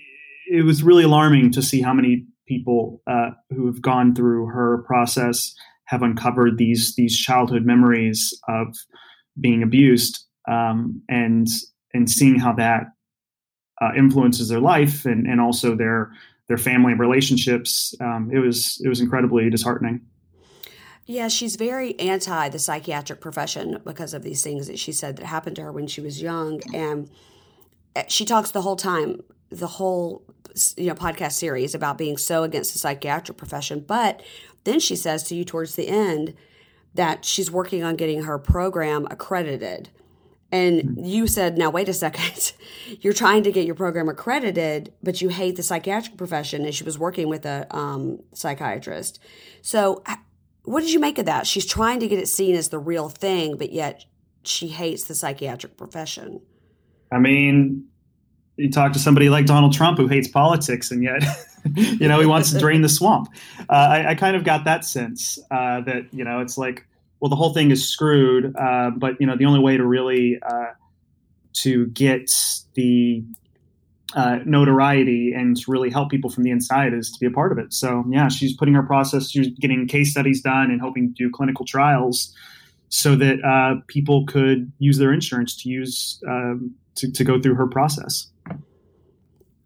it, 0.51 0.63
was 0.63 0.83
really 0.83 1.03
alarming 1.03 1.51
to 1.51 1.61
see 1.61 1.81
how 1.81 1.93
many 1.93 2.25
people 2.47 3.01
uh, 3.07 3.31
who 3.49 3.65
have 3.65 3.81
gone 3.81 4.13
through 4.13 4.47
her 4.47 4.83
process 4.85 5.53
have 5.85 6.03
uncovered 6.03 6.57
these 6.57 6.95
these 6.95 7.17
childhood 7.17 7.65
memories 7.65 8.37
of 8.47 8.75
being 9.39 9.63
abused 9.63 10.25
um, 10.47 11.01
and 11.09 11.47
and 11.93 12.09
seeing 12.09 12.37
how 12.37 12.53
that 12.53 12.83
uh, 13.81 13.91
influences 13.97 14.49
their 14.49 14.59
life 14.59 15.05
and, 15.05 15.25
and 15.25 15.41
also 15.41 15.75
their 15.75 16.11
their 16.47 16.57
family 16.57 16.93
relationships. 16.93 17.95
Um, 17.99 18.29
it 18.31 18.39
was 18.39 18.81
it 18.83 18.89
was 18.89 19.01
incredibly 19.01 19.49
disheartening. 19.49 20.01
Yeah, 21.05 21.27
she's 21.27 21.55
very 21.55 21.99
anti 21.99 22.49
the 22.49 22.59
psychiatric 22.59 23.21
profession 23.21 23.79
because 23.83 24.13
of 24.13 24.23
these 24.23 24.43
things 24.43 24.67
that 24.67 24.79
she 24.79 24.91
said 24.91 25.17
that 25.17 25.25
happened 25.25 25.55
to 25.57 25.63
her 25.63 25.71
when 25.71 25.87
she 25.87 26.01
was 26.01 26.21
young, 26.21 26.61
and 26.73 27.09
eh, 27.95 28.03
she 28.07 28.25
talks 28.25 28.51
the 28.51 28.61
whole 28.61 28.75
time, 28.75 29.21
the 29.49 29.67
whole 29.67 30.23
you 30.77 30.87
know 30.87 30.95
podcast 30.95 31.33
series 31.33 31.75
about 31.75 31.97
being 31.97 32.17
so 32.17 32.43
against 32.43 32.73
the 32.73 32.79
psychiatric 32.79 33.37
profession. 33.37 33.83
But 33.85 34.23
then 34.63 34.79
she 34.79 34.95
says 34.95 35.23
to 35.23 35.35
you 35.35 35.45
towards 35.45 35.75
the 35.75 35.87
end 35.87 36.33
that 36.95 37.25
she's 37.25 37.51
working 37.51 37.83
on 37.83 37.95
getting 37.95 38.23
her 38.23 38.39
program 38.39 39.05
accredited. 39.11 39.89
And 40.55 40.81
hmm. 40.81 41.03
you 41.03 41.27
said, 41.27 41.57
now 41.57 41.69
wait 41.69 41.89
a 41.89 41.93
second, 41.93 42.53
you're 43.01 43.13
trying 43.13 43.43
to 43.43 43.51
get 43.51 43.65
your 43.65 43.75
program 43.75 44.09
accredited, 44.09 44.93
but 45.03 45.21
you 45.21 45.29
hate 45.29 45.55
the 45.55 45.63
psychiatric 45.63 46.17
profession. 46.17 46.65
And 46.65 46.73
she 46.73 46.83
was 46.83 46.97
working 46.97 47.27
with 47.27 47.45
a 47.45 47.67
um, 47.75 48.19
psychiatrist. 48.33 49.19
So, 49.61 50.03
what 50.63 50.81
did 50.81 50.91
you 50.91 50.99
make 50.99 51.17
of 51.19 51.25
that? 51.25 51.45
She's 51.45 51.65
trying 51.65 51.99
to 51.99 52.07
get 52.07 52.19
it 52.19 52.27
seen 52.27 52.55
as 52.55 52.69
the 52.69 52.79
real 52.79 53.09
thing, 53.09 53.57
but 53.57 53.71
yet 53.71 54.05
she 54.43 54.67
hates 54.67 55.03
the 55.03 55.13
psychiatric 55.13 55.77
profession. 55.77 56.41
I 57.11 57.19
mean, 57.19 57.87
you 58.57 58.71
talk 58.71 58.93
to 58.93 58.99
somebody 58.99 59.29
like 59.29 59.45
Donald 59.45 59.73
Trump 59.73 59.97
who 59.97 60.07
hates 60.07 60.27
politics, 60.27 60.89
and 60.89 61.03
yet 61.03 61.23
you 61.75 62.07
know, 62.07 62.19
he 62.19 62.25
wants 62.25 62.51
to 62.51 62.59
drain 62.59 62.81
the 62.81 62.89
swamp. 62.89 63.29
Uh, 63.69 63.73
I, 63.73 64.09
I, 64.11 64.15
kind 64.15 64.35
of 64.35 64.43
got 64.43 64.65
that 64.65 64.85
sense 64.85 65.39
uh, 65.51 65.81
that 65.81 66.05
you 66.11 66.23
know 66.23 66.39
it's 66.39 66.57
like, 66.57 66.85
well, 67.19 67.29
the 67.29 67.35
whole 67.35 67.53
thing 67.53 67.71
is 67.71 67.87
screwed. 67.87 68.55
Uh, 68.55 68.91
but 68.95 69.15
you 69.19 69.27
know, 69.27 69.37
the 69.37 69.45
only 69.45 69.59
way 69.59 69.77
to 69.77 69.85
really 69.85 70.39
uh, 70.41 70.73
to 71.53 71.87
get 71.87 72.31
the 72.73 73.23
uh, 74.15 74.39
notoriety 74.45 75.33
and 75.33 75.57
to 75.57 75.71
really 75.71 75.89
help 75.89 76.09
people 76.09 76.29
from 76.29 76.43
the 76.43 76.51
inside 76.51 76.93
is 76.93 77.11
to 77.11 77.19
be 77.19 77.25
a 77.25 77.31
part 77.31 77.51
of 77.51 77.57
it. 77.57 77.73
So 77.73 78.05
yeah, 78.09 78.29
she's 78.29 78.55
putting 78.55 78.73
her 78.73 78.83
process. 78.83 79.29
She's 79.29 79.49
getting 79.59 79.87
case 79.87 80.11
studies 80.11 80.41
done 80.41 80.71
and 80.71 80.79
hoping 80.79 81.09
to 81.09 81.13
do 81.13 81.29
clinical 81.29 81.65
trials 81.65 82.33
so 82.89 83.15
that 83.15 83.43
uh, 83.43 83.81
people 83.87 84.25
could 84.25 84.71
use 84.79 84.97
their 84.97 85.11
insurance 85.11 85.55
to 85.63 85.69
use 85.69 86.21
um, 86.27 86.75
to, 86.95 87.11
to 87.11 87.23
go 87.23 87.41
through 87.41 87.55
her 87.55 87.67
process. 87.67 88.27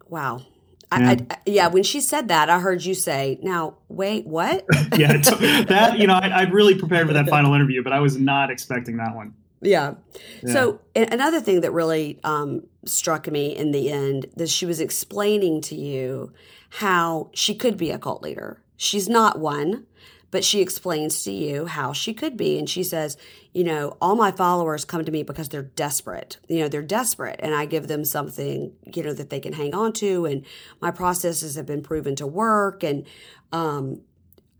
Wow. 0.08 0.42
I, 0.92 1.12
I, 1.12 1.38
yeah, 1.46 1.68
when 1.68 1.82
she 1.82 2.00
said 2.00 2.28
that, 2.28 2.50
I 2.50 2.58
heard 2.58 2.84
you 2.84 2.94
say, 2.94 3.38
"Now, 3.42 3.74
wait, 3.88 4.26
what?" 4.26 4.64
yeah, 4.96 5.16
that 5.68 5.96
you 5.98 6.06
know, 6.06 6.14
I, 6.14 6.28
I 6.28 6.42
really 6.42 6.74
prepared 6.74 7.06
for 7.06 7.12
that 7.12 7.28
final 7.30 7.54
interview, 7.54 7.82
but 7.82 7.92
I 7.92 8.00
was 8.00 8.18
not 8.18 8.50
expecting 8.50 8.96
that 8.96 9.14
one. 9.14 9.34
Yeah. 9.62 9.94
yeah. 10.42 10.52
So 10.52 10.80
another 10.96 11.40
thing 11.40 11.60
that 11.60 11.72
really 11.72 12.18
um, 12.24 12.66
struck 12.86 13.30
me 13.30 13.54
in 13.54 13.72
the 13.72 13.92
end 13.92 14.26
that 14.36 14.48
she 14.48 14.64
was 14.64 14.80
explaining 14.80 15.60
to 15.62 15.74
you 15.74 16.32
how 16.70 17.30
she 17.34 17.54
could 17.54 17.76
be 17.76 17.90
a 17.90 17.98
cult 17.98 18.22
leader. 18.22 18.62
She's 18.76 19.08
not 19.08 19.38
one 19.38 19.86
but 20.30 20.44
she 20.44 20.60
explains 20.60 21.22
to 21.24 21.32
you 21.32 21.66
how 21.66 21.92
she 21.92 22.14
could 22.14 22.36
be. 22.36 22.58
And 22.58 22.68
she 22.68 22.82
says, 22.82 23.16
you 23.52 23.64
know, 23.64 23.96
all 24.00 24.14
my 24.14 24.30
followers 24.30 24.84
come 24.84 25.04
to 25.04 25.10
me 25.10 25.22
because 25.22 25.48
they're 25.48 25.62
desperate. 25.62 26.38
You 26.48 26.60
know, 26.60 26.68
they're 26.68 26.82
desperate, 26.82 27.40
and 27.42 27.54
I 27.54 27.66
give 27.66 27.88
them 27.88 28.04
something, 28.04 28.72
you 28.94 29.02
know, 29.02 29.12
that 29.12 29.30
they 29.30 29.40
can 29.40 29.52
hang 29.52 29.74
on 29.74 29.92
to. 29.94 30.24
And 30.24 30.44
my 30.80 30.90
processes 30.90 31.56
have 31.56 31.66
been 31.66 31.82
proven 31.82 32.14
to 32.16 32.26
work. 32.26 32.84
And 32.84 33.06
um, 33.50 34.02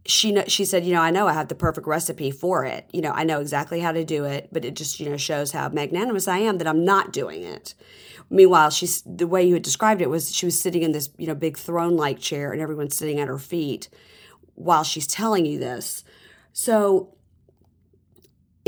she 0.06 0.42
she 0.48 0.64
said, 0.64 0.84
you 0.84 0.92
know, 0.92 1.02
I 1.02 1.10
know 1.10 1.28
I 1.28 1.32
have 1.34 1.48
the 1.48 1.54
perfect 1.54 1.86
recipe 1.86 2.30
for 2.30 2.64
it. 2.64 2.88
You 2.92 3.00
know, 3.00 3.12
I 3.12 3.22
know 3.22 3.40
exactly 3.40 3.80
how 3.80 3.92
to 3.92 4.04
do 4.04 4.24
it, 4.24 4.48
but 4.50 4.64
it 4.64 4.74
just 4.74 4.98
you 4.98 5.08
know 5.08 5.16
shows 5.16 5.52
how 5.52 5.68
magnanimous 5.68 6.26
I 6.26 6.38
am 6.38 6.58
that 6.58 6.66
I'm 6.66 6.84
not 6.84 7.12
doing 7.12 7.42
it. 7.42 7.74
Meanwhile, 8.28 8.70
she's 8.70 9.02
the 9.02 9.26
way 9.26 9.44
you 9.44 9.54
had 9.54 9.62
described 9.62 10.00
it 10.00 10.10
was 10.10 10.34
she 10.34 10.46
was 10.46 10.60
sitting 10.60 10.82
in 10.82 10.92
this 10.92 11.10
you 11.16 11.26
know 11.26 11.34
big 11.34 11.56
throne 11.56 11.96
like 11.96 12.18
chair, 12.18 12.52
and 12.52 12.60
everyone's 12.60 12.96
sitting 12.96 13.20
at 13.20 13.28
her 13.28 13.38
feet 13.38 13.88
while 14.54 14.84
she's 14.84 15.06
telling 15.06 15.46
you 15.46 15.58
this. 15.58 16.04
So, 16.52 17.14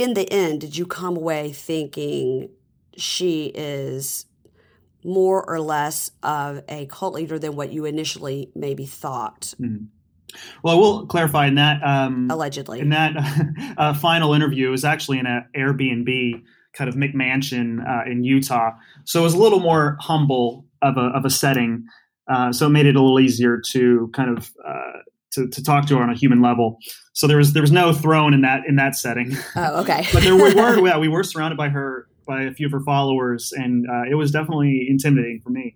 in 0.02 0.14
the 0.14 0.30
end, 0.32 0.60
did 0.60 0.76
you 0.76 0.84
come 0.84 1.16
away 1.16 1.52
thinking 1.52 2.50
she 2.96 3.46
is 3.54 4.26
more 5.04 5.48
or 5.48 5.60
less 5.60 6.10
of 6.22 6.62
a 6.68 6.86
cult 6.86 7.14
leader 7.14 7.38
than 7.38 7.54
what 7.54 7.72
you 7.72 7.84
initially 7.84 8.50
maybe 8.54 8.84
thought? 8.84 9.54
Mm-hmm. 9.60 9.84
Well, 10.62 10.76
I 10.76 10.78
will 10.80 11.06
clarify 11.06 11.46
in 11.46 11.54
that 11.56 11.82
um, 11.84 12.28
allegedly 12.30 12.80
in 12.80 12.88
that 12.88 13.12
uh, 13.76 13.94
final 13.94 14.32
interview 14.32 14.68
it 14.68 14.70
was 14.70 14.84
actually 14.84 15.18
in 15.18 15.26
an 15.26 15.44
Airbnb 15.56 16.42
kind 16.72 16.88
of 16.88 16.96
McMansion 16.96 17.86
uh, 17.86 18.10
in 18.10 18.24
Utah, 18.24 18.70
so 19.04 19.20
it 19.20 19.24
was 19.24 19.34
a 19.34 19.38
little 19.38 19.60
more 19.60 19.98
humble 20.00 20.64
of 20.80 20.96
a 20.96 21.08
of 21.16 21.24
a 21.24 21.30
setting. 21.30 21.84
Uh, 22.32 22.50
so 22.50 22.66
it 22.66 22.70
made 22.70 22.86
it 22.86 22.96
a 22.96 23.00
little 23.02 23.20
easier 23.20 23.60
to 23.72 24.10
kind 24.14 24.38
of 24.38 24.50
uh, 24.66 25.00
to, 25.32 25.48
to 25.48 25.62
talk 25.62 25.86
to 25.86 25.96
her 25.96 26.02
on 26.02 26.10
a 26.10 26.14
human 26.14 26.40
level. 26.40 26.78
So 27.12 27.26
there 27.26 27.36
was 27.36 27.52
there 27.52 27.62
was 27.62 27.72
no 27.72 27.92
throne 27.92 28.34
in 28.34 28.42
that 28.42 28.62
in 28.66 28.76
that 28.76 28.96
setting. 28.96 29.36
Oh, 29.56 29.80
okay. 29.82 30.06
but 30.12 30.22
there 30.22 30.34
we 30.34 30.54
were 30.54 30.78
yeah, 30.86 30.98
we 30.98 31.08
were 31.08 31.24
surrounded 31.24 31.56
by 31.56 31.68
her 31.68 32.08
by 32.26 32.42
a 32.42 32.52
few 32.52 32.66
of 32.66 32.72
her 32.72 32.80
followers, 32.80 33.52
and 33.52 33.86
uh, 33.88 34.04
it 34.10 34.14
was 34.14 34.30
definitely 34.30 34.86
intimidating 34.88 35.40
for 35.40 35.50
me. 35.50 35.74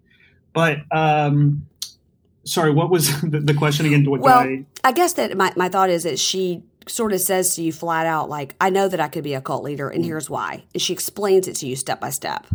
But 0.53 0.79
um, 0.90 1.66
sorry, 2.45 2.73
what 2.73 2.90
was 2.90 3.21
the, 3.23 3.40
the 3.40 3.55
question 3.55 3.87
again? 3.87 4.09
What 4.09 4.21
well, 4.21 4.38
I, 4.38 4.64
I 4.85 4.92
guess 4.92 5.14
that 5.14 5.37
my, 5.37 5.53
my 5.57 5.69
thought 5.69 5.90
is 5.90 6.05
that 6.05 6.19
she 6.19 6.62
sort 6.88 7.12
of 7.12 7.21
says 7.21 7.55
to 7.57 7.62
you 7.62 7.73
flat 7.73 8.07
out, 8.07 8.31
like, 8.31 8.55
I 8.61 8.71
know 8.71 8.88
that 8.88 9.01
I 9.01 9.09
could 9.09 9.25
be 9.25 9.35
a 9.35 9.40
cult 9.40 9.64
leader, 9.64 9.88
and 9.88 10.01
mm-hmm. 10.01 10.09
here's 10.09 10.31
why. 10.31 10.64
And 10.73 10.81
she 10.81 10.92
explains 10.92 11.49
it 11.49 11.57
to 11.57 11.66
you 11.66 11.77
step 11.77 12.01
by 12.01 12.11
step. 12.11 12.47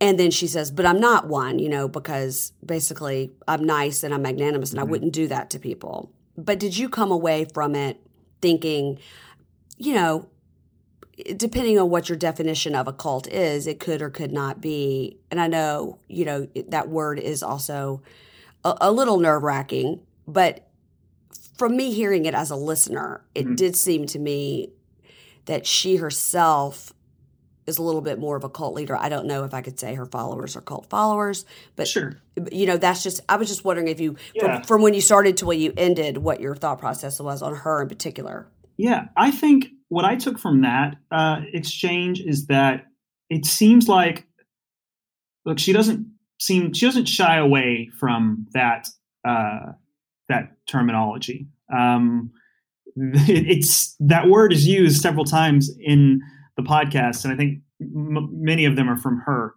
And 0.00 0.18
then 0.18 0.30
she 0.30 0.46
says, 0.46 0.70
but 0.70 0.86
I'm 0.86 1.00
not 1.00 1.26
one, 1.26 1.58
you 1.58 1.68
know, 1.68 1.88
because 1.88 2.52
basically 2.64 3.32
I'm 3.48 3.64
nice 3.64 4.04
and 4.04 4.14
I'm 4.14 4.22
magnanimous 4.22 4.70
and 4.70 4.80
I 4.80 4.84
wouldn't 4.84 5.12
do 5.12 5.26
that 5.28 5.50
to 5.50 5.58
people. 5.58 6.12
But 6.36 6.60
did 6.60 6.76
you 6.78 6.88
come 6.88 7.10
away 7.10 7.46
from 7.52 7.74
it 7.74 8.00
thinking, 8.40 9.00
you 9.76 9.94
know, 9.94 10.28
depending 11.36 11.80
on 11.80 11.90
what 11.90 12.08
your 12.08 12.16
definition 12.16 12.76
of 12.76 12.86
a 12.86 12.92
cult 12.92 13.26
is, 13.26 13.66
it 13.66 13.80
could 13.80 14.00
or 14.00 14.08
could 14.10 14.30
not 14.32 14.60
be. 14.60 15.18
And 15.32 15.40
I 15.40 15.48
know, 15.48 15.98
you 16.06 16.24
know, 16.24 16.46
that 16.68 16.88
word 16.88 17.18
is 17.18 17.42
also 17.42 18.00
a, 18.64 18.76
a 18.82 18.92
little 18.92 19.18
nerve 19.18 19.42
wracking, 19.42 20.00
but 20.28 20.68
from 21.56 21.76
me 21.76 21.92
hearing 21.92 22.24
it 22.24 22.34
as 22.34 22.52
a 22.52 22.56
listener, 22.56 23.24
it 23.34 23.46
Mhm. 23.46 23.56
did 23.56 23.74
seem 23.76 24.06
to 24.06 24.18
me 24.20 24.70
that 25.46 25.66
she 25.66 25.96
herself 25.96 26.92
is 27.68 27.78
a 27.78 27.82
little 27.82 28.00
bit 28.00 28.18
more 28.18 28.36
of 28.36 28.44
a 28.44 28.48
cult 28.48 28.74
leader. 28.74 28.96
I 28.96 29.08
don't 29.08 29.26
know 29.26 29.44
if 29.44 29.52
I 29.54 29.60
could 29.60 29.78
say 29.78 29.94
her 29.94 30.06
followers 30.06 30.56
are 30.56 30.60
cult 30.60 30.88
followers, 30.88 31.44
but 31.76 31.86
Sure. 31.86 32.20
you 32.50 32.66
know, 32.66 32.76
that's 32.76 33.02
just, 33.02 33.20
I 33.28 33.36
was 33.36 33.48
just 33.48 33.64
wondering 33.64 33.88
if 33.88 34.00
you, 34.00 34.16
Yeah. 34.34 34.56
from, 34.56 34.62
from 34.64 34.82
when 34.82 34.94
you 34.94 35.00
started 35.00 35.36
to 35.38 35.46
when 35.46 35.60
you 35.60 35.72
ended, 35.76 36.18
what 36.18 36.40
your 36.40 36.56
thought 36.56 36.78
process 36.78 37.20
was 37.20 37.42
on 37.42 37.54
her 37.54 37.82
in 37.82 37.88
particular. 37.88 38.48
Yeah, 38.78 39.08
I 39.16 39.30
think 39.30 39.68
what 39.88 40.04
I 40.04 40.16
took 40.16 40.38
from 40.38 40.62
that 40.62 40.96
uh, 41.10 41.42
exchange 41.52 42.20
is 42.20 42.46
that 42.46 42.86
it 43.28 43.44
seems 43.44 43.88
like, 43.88 44.26
look, 45.44 45.58
she 45.58 45.72
doesn't 45.72 46.06
seem 46.40 46.72
she 46.72 46.86
doesn't 46.86 47.06
shy 47.06 47.36
away 47.36 47.90
from 47.98 48.46
that 48.52 48.86
uh, 49.26 49.72
that 50.28 50.52
terminology. 50.66 51.48
Um, 51.76 52.30
it, 52.96 53.46
it's 53.58 53.96
that 54.00 54.28
word 54.28 54.52
is 54.52 54.66
used 54.66 55.02
several 55.02 55.24
times 55.24 55.70
in 55.80 56.22
the 56.58 56.62
podcast, 56.62 57.24
and 57.24 57.32
I 57.32 57.36
think 57.36 57.60
m- 57.80 58.28
many 58.32 58.66
of 58.66 58.76
them 58.76 58.90
are 58.90 58.98
from 58.98 59.20
her. 59.24 59.54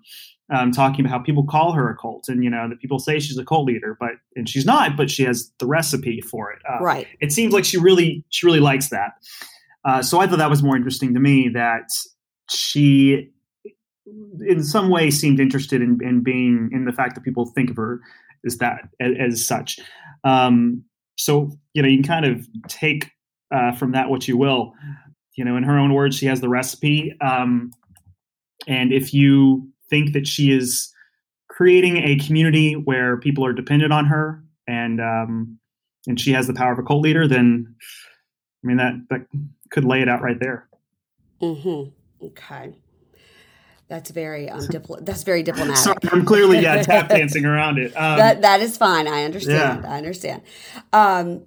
Um, 0.54 0.74
talking 0.74 1.06
about 1.06 1.12
how 1.18 1.20
people 1.24 1.46
call 1.46 1.72
her 1.72 1.90
a 1.90 1.96
cult, 1.96 2.28
and 2.28 2.44
you 2.44 2.50
know 2.50 2.68
that 2.70 2.80
people 2.82 3.00
say 3.00 3.20
she's 3.20 3.38
a 3.38 3.46
cult 3.46 3.66
leader, 3.66 3.96
but 4.00 4.12
and 4.36 4.48
she's 4.50 4.66
not, 4.66 4.98
but 4.98 5.10
she 5.10 5.24
has 5.24 5.50
the 5.60 5.66
recipe 5.66 6.20
for 6.22 6.52
it. 6.52 6.60
Uh, 6.70 6.84
Right. 6.84 7.08
it 7.22 7.32
seems 7.32 7.54
like 7.54 7.64
she 7.66 7.78
really 7.78 8.24
she 8.30 8.46
really 8.46 8.60
likes 8.60 8.90
that. 8.90 9.12
Uh, 9.86 10.02
so 10.02 10.20
I 10.20 10.28
thought 10.28 10.40
that 10.40 10.50
was 10.50 10.62
more 10.62 10.76
interesting 10.76 11.14
to 11.14 11.20
me 11.22 11.50
that 11.54 11.90
she, 12.50 13.30
in 14.46 14.64
some 14.64 14.90
way, 14.90 15.10
seemed 15.10 15.40
interested 15.40 15.82
in, 15.82 15.98
in 16.04 16.22
being 16.22 16.70
in 16.74 16.84
the 16.86 16.92
fact 16.92 17.16
that 17.16 17.22
people 17.24 17.46
think 17.46 17.70
of 17.70 17.78
her 17.78 18.02
as 18.46 18.58
that 18.58 18.90
as, 19.00 19.12
as 19.20 19.46
such. 19.46 19.80
Um, 20.26 20.84
so 21.18 21.52
you 21.74 21.82
know 21.82 21.88
you 21.88 21.98
can 22.04 22.08
kind 22.08 22.26
of 22.26 22.46
take 22.68 23.10
uh, 23.56 23.72
from 23.72 23.94
that 23.94 24.10
what 24.10 24.28
you 24.28 24.36
will. 24.38 24.74
You 25.36 25.46
know, 25.46 25.56
in 25.56 25.64
her 25.64 25.78
own 25.78 25.94
words, 25.94 26.18
she 26.18 26.26
has 26.26 26.42
the 26.42 26.50
recipe, 26.50 27.16
um, 27.22 27.72
and 28.68 28.92
if 28.92 29.14
you 29.14 29.70
think 29.90 30.14
that 30.14 30.28
she 30.28 30.52
is 30.52 30.94
creating 31.50 31.98
a 31.98 32.18
community 32.18 32.74
where 32.74 33.18
people 33.18 33.46
are 33.46 33.54
dependent 33.54 33.94
on 33.94 34.06
her 34.06 34.44
and 34.68 35.00
um, 35.00 35.60
and 36.08 36.20
she 36.20 36.32
has 36.32 36.48
the 36.48 36.54
power 36.54 36.72
of 36.72 36.80
a 36.80 36.84
cult 36.84 37.02
leader, 37.02 37.28
then 37.28 37.76
I 38.64 38.68
mean 38.68 38.78
that 38.78 38.94
that 39.10 39.28
could 39.70 39.86
lay 39.86 40.02
it 40.02 40.10
out 40.10 40.22
right 40.22 40.40
there. 40.40 40.68
Mm-hmm. 41.42 42.26
Okay. 42.28 42.76
That's 43.88 44.10
very 44.12 44.50
um 44.50 44.62
dipl- 44.62 45.06
that's 45.06 45.24
very 45.24 45.44
diplomatic. 45.44 45.76
Sorry, 45.76 45.98
I'm 46.12 46.26
clearly 46.26 46.60
yeah 46.60 46.82
tap 46.84 47.10
dancing 47.10 47.46
around 47.46 47.78
it. 47.78 47.88
Um, 47.98 48.18
that 48.18 48.42
that 48.42 48.62
is 48.62 48.78
fine. 48.78 49.08
I 49.08 49.26
understand. 49.26 49.84
Yeah. 49.84 49.92
I 49.92 49.98
understand. 49.98 50.44
Um, 50.94 51.44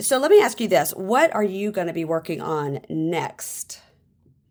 so 0.00 0.18
let 0.18 0.30
me 0.30 0.40
ask 0.40 0.60
you 0.60 0.68
this: 0.68 0.92
What 0.92 1.34
are 1.34 1.44
you 1.44 1.72
going 1.72 1.86
to 1.86 1.92
be 1.92 2.04
working 2.04 2.40
on 2.40 2.80
next? 2.88 3.80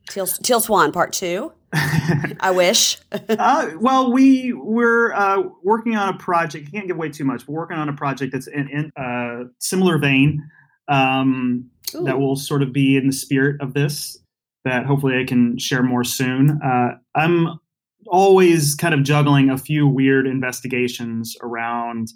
Teal, 0.10 0.28
Teal 0.28 0.60
Swan 0.60 0.92
Part 0.92 1.14
Two. 1.14 1.54
I 1.74 2.52
wish. 2.56 3.00
uh, 3.30 3.72
well, 3.80 4.12
we 4.12 4.54
we're 4.54 5.14
uh, 5.14 5.44
working 5.64 5.96
on 5.96 6.14
a 6.14 6.18
project. 6.18 6.66
You 6.66 6.72
can't 6.72 6.88
give 6.88 6.98
away 6.98 7.10
too 7.10 7.24
much. 7.24 7.48
We're 7.48 7.56
working 7.56 7.78
on 7.78 7.90
a 7.90 7.94
project 7.94 8.34
that's 8.34 8.48
in, 8.48 8.70
in 8.70 8.92
uh, 9.02 9.46
similar 9.60 9.98
vein. 9.98 10.44
Um, 10.88 11.70
that 12.04 12.20
will 12.20 12.36
sort 12.36 12.64
of 12.64 12.74
be 12.74 12.98
in 12.98 13.08
the 13.08 13.14
spirit 13.14 13.62
of 13.62 13.74
this. 13.74 14.20
That 14.66 14.86
hopefully 14.86 15.20
I 15.20 15.26
can 15.26 15.58
share 15.58 15.84
more 15.84 16.04
soon. 16.04 16.60
Uh, 16.64 16.98
I'm 17.16 17.60
always 18.08 18.76
kind 18.76 18.94
of 18.94 19.04
juggling 19.04 19.50
a 19.50 19.58
few 19.58 19.88
weird 19.88 20.28
investigations 20.28 21.36
around 21.42 22.10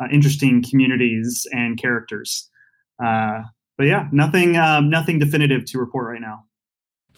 uh, 0.00 0.06
interesting 0.10 0.62
communities 0.68 1.46
and 1.52 1.78
characters. 1.78 2.48
Uh, 3.02 3.42
but 3.76 3.84
yeah, 3.84 4.08
nothing 4.12 4.56
um, 4.56 4.90
nothing 4.90 5.18
definitive 5.18 5.64
to 5.66 5.78
report 5.78 6.12
right 6.12 6.20
now. 6.20 6.44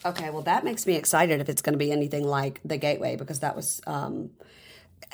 Okay, 0.05 0.29
well, 0.29 0.43
that 0.43 0.63
makes 0.63 0.85
me 0.85 0.95
excited 0.95 1.41
if 1.41 1.49
it's 1.49 1.61
going 1.61 1.73
to 1.73 1.79
be 1.79 1.91
anything 1.91 2.27
like 2.27 2.59
The 2.63 2.77
Gateway 2.77 3.15
because 3.15 3.39
that 3.39 3.55
was, 3.55 3.81
um, 3.87 4.29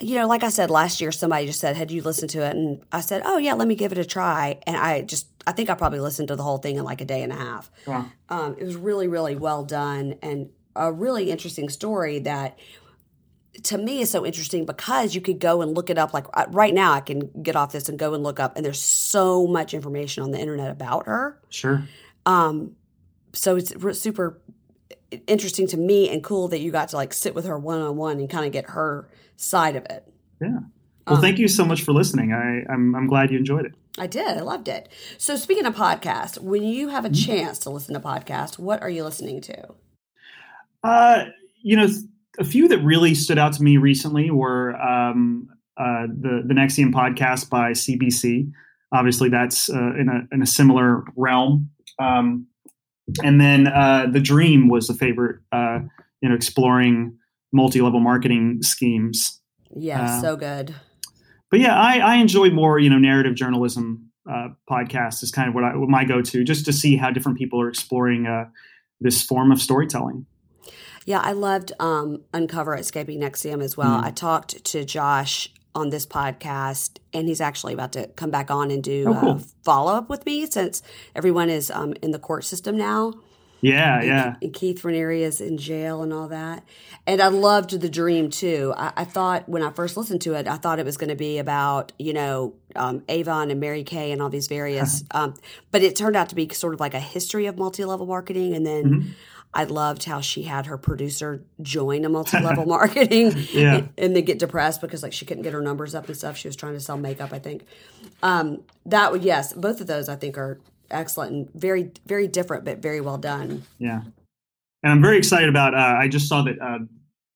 you 0.01 0.15
know, 0.15 0.27
like 0.27 0.43
I 0.43 0.49
said 0.49 0.69
last 0.69 0.99
year, 0.99 1.11
somebody 1.11 1.45
just 1.45 1.59
said, 1.59 1.77
Had 1.77 1.91
you 1.91 2.01
listened 2.01 2.31
to 2.31 2.45
it? 2.45 2.55
And 2.55 2.83
I 2.91 3.01
said, 3.01 3.21
Oh, 3.25 3.37
yeah, 3.37 3.53
let 3.53 3.67
me 3.67 3.75
give 3.75 3.91
it 3.91 3.97
a 3.97 4.05
try. 4.05 4.59
And 4.67 4.75
I 4.75 5.01
just, 5.01 5.27
I 5.47 5.53
think 5.53 5.69
I 5.69 5.75
probably 5.75 5.99
listened 5.99 6.27
to 6.29 6.35
the 6.35 6.43
whole 6.43 6.57
thing 6.57 6.77
in 6.77 6.83
like 6.83 7.01
a 7.01 7.05
day 7.05 7.21
and 7.21 7.31
a 7.31 7.35
half. 7.35 7.71
Wow. 7.85 8.07
Um, 8.29 8.55
it 8.57 8.65
was 8.65 8.75
really, 8.75 9.07
really 9.07 9.35
well 9.35 9.63
done 9.63 10.15
and 10.21 10.49
a 10.75 10.91
really 10.91 11.31
interesting 11.31 11.69
story 11.69 12.19
that 12.19 12.57
to 13.63 13.77
me 13.77 14.01
is 14.01 14.09
so 14.09 14.25
interesting 14.25 14.65
because 14.65 15.13
you 15.13 15.21
could 15.21 15.39
go 15.39 15.61
and 15.61 15.75
look 15.75 15.89
it 15.89 15.97
up. 15.97 16.13
Like 16.13 16.25
right 16.53 16.73
now, 16.73 16.93
I 16.93 17.01
can 17.01 17.29
get 17.43 17.55
off 17.55 17.71
this 17.71 17.89
and 17.89 17.99
go 17.99 18.13
and 18.13 18.23
look 18.23 18.39
up, 18.39 18.55
and 18.55 18.65
there's 18.65 18.81
so 18.81 19.47
much 19.47 19.73
information 19.73 20.23
on 20.23 20.31
the 20.31 20.39
internet 20.39 20.71
about 20.71 21.05
her. 21.05 21.39
Sure. 21.49 21.83
Um, 22.25 22.75
so 23.33 23.57
it's 23.57 23.73
super 23.99 24.41
interesting 25.27 25.67
to 25.67 25.77
me 25.77 26.09
and 26.09 26.23
cool 26.23 26.47
that 26.49 26.59
you 26.59 26.71
got 26.71 26.89
to 26.89 26.95
like 26.95 27.13
sit 27.13 27.35
with 27.35 27.45
her 27.45 27.59
one 27.59 27.81
on 27.81 27.97
one 27.97 28.19
and 28.19 28.29
kind 28.29 28.45
of 28.45 28.51
get 28.51 28.69
her 28.69 29.09
side 29.35 29.75
of 29.75 29.85
it. 29.85 30.07
Yeah. 30.41 30.59
Well, 31.07 31.17
Um, 31.17 31.21
thank 31.21 31.37
you 31.39 31.47
so 31.47 31.65
much 31.65 31.81
for 31.83 31.91
listening. 31.93 32.31
I, 32.31 32.63
I'm 32.71 32.95
I'm 32.95 33.07
glad 33.07 33.31
you 33.31 33.37
enjoyed 33.37 33.65
it. 33.65 33.73
I 33.97 34.07
did. 34.07 34.37
I 34.37 34.41
loved 34.41 34.69
it. 34.69 34.87
So 35.17 35.35
speaking 35.35 35.65
of 35.65 35.75
podcasts, 35.75 36.39
when 36.39 36.63
you 36.63 36.87
have 36.87 37.03
a 37.03 37.09
chance 37.09 37.59
to 37.59 37.69
listen 37.69 37.93
to 37.93 37.99
podcasts, 37.99 38.57
what 38.57 38.81
are 38.81 38.89
you 38.89 39.03
listening 39.03 39.41
to? 39.41 39.73
Uh, 40.83 41.25
you 41.61 41.75
know, 41.75 41.87
a 42.39 42.43
few 42.43 42.67
that 42.67 42.79
really 42.79 43.13
stood 43.13 43.37
out 43.37 43.53
to 43.53 43.63
me 43.63 43.77
recently 43.77 44.31
were 44.31 44.75
um, 44.75 45.47
uh, 45.77 46.07
the 46.07 46.43
the 46.45 46.53
NXIVM 46.53 46.93
podcast 46.93 47.49
by 47.49 47.71
CBC. 47.71 48.51
Obviously, 48.93 49.29
that's 49.29 49.69
uh, 49.69 49.93
in 49.99 50.09
a 50.09 50.33
in 50.33 50.41
a 50.41 50.45
similar 50.45 51.03
realm. 51.15 51.69
Um, 51.99 52.47
and 53.23 53.41
then 53.41 53.67
uh, 53.67 54.07
the 54.11 54.19
Dream 54.19 54.69
was 54.69 54.89
a 54.89 54.93
favorite. 54.93 55.39
Uh, 55.51 55.79
you 56.21 56.29
know, 56.29 56.35
exploring 56.35 57.17
multi 57.51 57.81
level 57.81 57.99
marketing 57.99 58.61
schemes. 58.61 59.41
Yeah, 59.75 60.03
Uh, 60.03 60.21
so 60.21 60.35
good. 60.35 60.75
But 61.49 61.59
yeah, 61.59 61.77
I, 61.77 61.97
I 61.97 62.15
enjoy 62.15 62.49
more 62.49 62.79
you 62.79 62.89
know 62.89 62.97
narrative 62.97 63.35
journalism 63.35 64.11
uh, 64.29 64.49
podcasts 64.69 65.23
is 65.23 65.31
kind 65.31 65.49
of 65.49 65.55
what 65.55 65.63
I 65.63 65.75
what 65.75 65.89
my 65.89 66.05
go 66.05 66.21
to 66.21 66.43
just 66.43 66.65
to 66.65 66.73
see 66.73 66.95
how 66.95 67.11
different 67.11 67.37
people 67.37 67.59
are 67.61 67.69
exploring 67.69 68.27
uh, 68.27 68.45
this 68.99 69.23
form 69.23 69.51
of 69.51 69.61
storytelling. 69.61 70.25
Yeah, 71.05 71.19
I 71.19 71.31
loved 71.31 71.71
um, 71.79 72.21
Uncover 72.33 72.75
Escaping 72.75 73.19
NXIVM 73.21 73.63
as 73.63 73.75
well. 73.77 73.99
Mm. 73.99 74.03
I 74.03 74.11
talked 74.11 74.63
to 74.65 74.85
Josh 74.85 75.49
on 75.73 75.89
this 75.89 76.05
podcast, 76.05 76.97
and 77.13 77.27
he's 77.27 77.41
actually 77.41 77.73
about 77.73 77.93
to 77.93 78.07
come 78.09 78.29
back 78.29 78.51
on 78.51 78.71
and 78.71 78.83
do 78.83 79.05
Oh, 79.07 79.13
cool. 79.19 79.29
uh, 79.35 79.39
follow 79.63 79.93
up 79.93 80.09
with 80.09 80.25
me 80.25 80.45
since 80.45 80.83
everyone 81.15 81.49
is 81.49 81.71
um, 81.71 81.93
in 82.01 82.11
the 82.11 82.19
court 82.19 82.43
system 82.43 82.77
now. 82.77 83.13
Yeah, 83.63 83.99
and, 83.99 84.07
yeah. 84.07 84.35
and 84.41 84.53
Keith 84.53 84.81
Raniere 84.81 85.19
is 85.21 85.39
in 85.39 85.57
jail 85.59 86.01
and 86.01 86.11
all 86.11 86.27
that. 86.29 86.63
And 87.05 87.21
I 87.21 87.27
loved 87.27 87.79
the 87.79 87.89
dream 87.89 88.31
too. 88.31 88.73
I, 88.75 88.91
I 88.97 89.03
thought 89.05 89.47
when 89.47 89.61
I 89.61 89.69
first 89.69 89.95
listened 89.97 90.21
to 90.21 90.33
it, 90.33 90.47
I 90.47 90.57
thought 90.57 90.79
it 90.79 90.85
was 90.85 90.97
going 90.97 91.09
to 91.11 91.15
be 91.15 91.37
about 91.37 91.91
you 91.99 92.11
know 92.13 92.55
um, 92.75 93.03
Avon 93.07 93.51
and 93.51 93.59
Mary 93.59 93.83
Kay 93.83 94.11
and 94.11 94.19
all 94.21 94.29
these 94.29 94.47
various, 94.47 95.03
um, 95.11 95.35
but 95.69 95.83
it 95.83 95.95
turned 95.95 96.15
out 96.15 96.29
to 96.29 96.35
be 96.35 96.49
sort 96.49 96.73
of 96.73 96.79
like 96.79 96.95
a 96.95 96.99
history 96.99 97.45
of 97.45 97.57
multi 97.59 97.85
level 97.85 98.07
marketing. 98.07 98.55
And 98.55 98.65
then 98.65 98.83
Mhm. 98.83 99.09
I 99.53 99.65
loved 99.65 100.05
how 100.05 100.21
she 100.21 100.43
had 100.43 100.65
her 100.67 100.77
producer 100.77 101.43
join 101.61 102.05
a 102.05 102.09
multi 102.09 102.39
level 102.39 102.65
marketing, 102.77 103.33
Yeah. 103.51 103.75
and, 103.75 103.89
and 103.97 104.15
then 104.15 104.23
get 104.23 104.39
depressed 104.39 104.79
because 104.81 105.03
like 105.03 105.13
she 105.13 105.25
couldn't 105.25 105.43
get 105.43 105.53
her 105.53 105.61
numbers 105.61 105.93
up 105.93 106.07
and 106.07 106.15
stuff. 106.15 106.37
She 106.37 106.47
was 106.47 106.55
trying 106.55 106.73
to 106.73 106.79
sell 106.79 106.97
makeup, 106.97 107.33
I 107.33 107.39
think. 107.39 107.65
Um, 108.23 108.61
that 108.85 109.11
would 109.11 109.23
yes, 109.23 109.51
both 109.53 109.81
of 109.81 109.87
those 109.87 110.07
I 110.07 110.15
think 110.15 110.37
are 110.37 110.59
excellent 110.89 111.31
and 111.33 111.53
very 111.53 111.91
very 112.05 112.27
different, 112.27 112.63
but 112.65 112.79
very 112.79 113.01
well 113.01 113.17
done. 113.17 113.63
Yeah, 113.77 114.01
and 114.83 114.91
I'm 114.93 115.01
very 115.01 115.17
excited 115.17 115.49
about. 115.49 115.73
Uh, 115.73 115.95
I 115.99 116.07
just 116.07 116.29
saw 116.29 116.43
that 116.43 116.59
uh, 116.61 116.79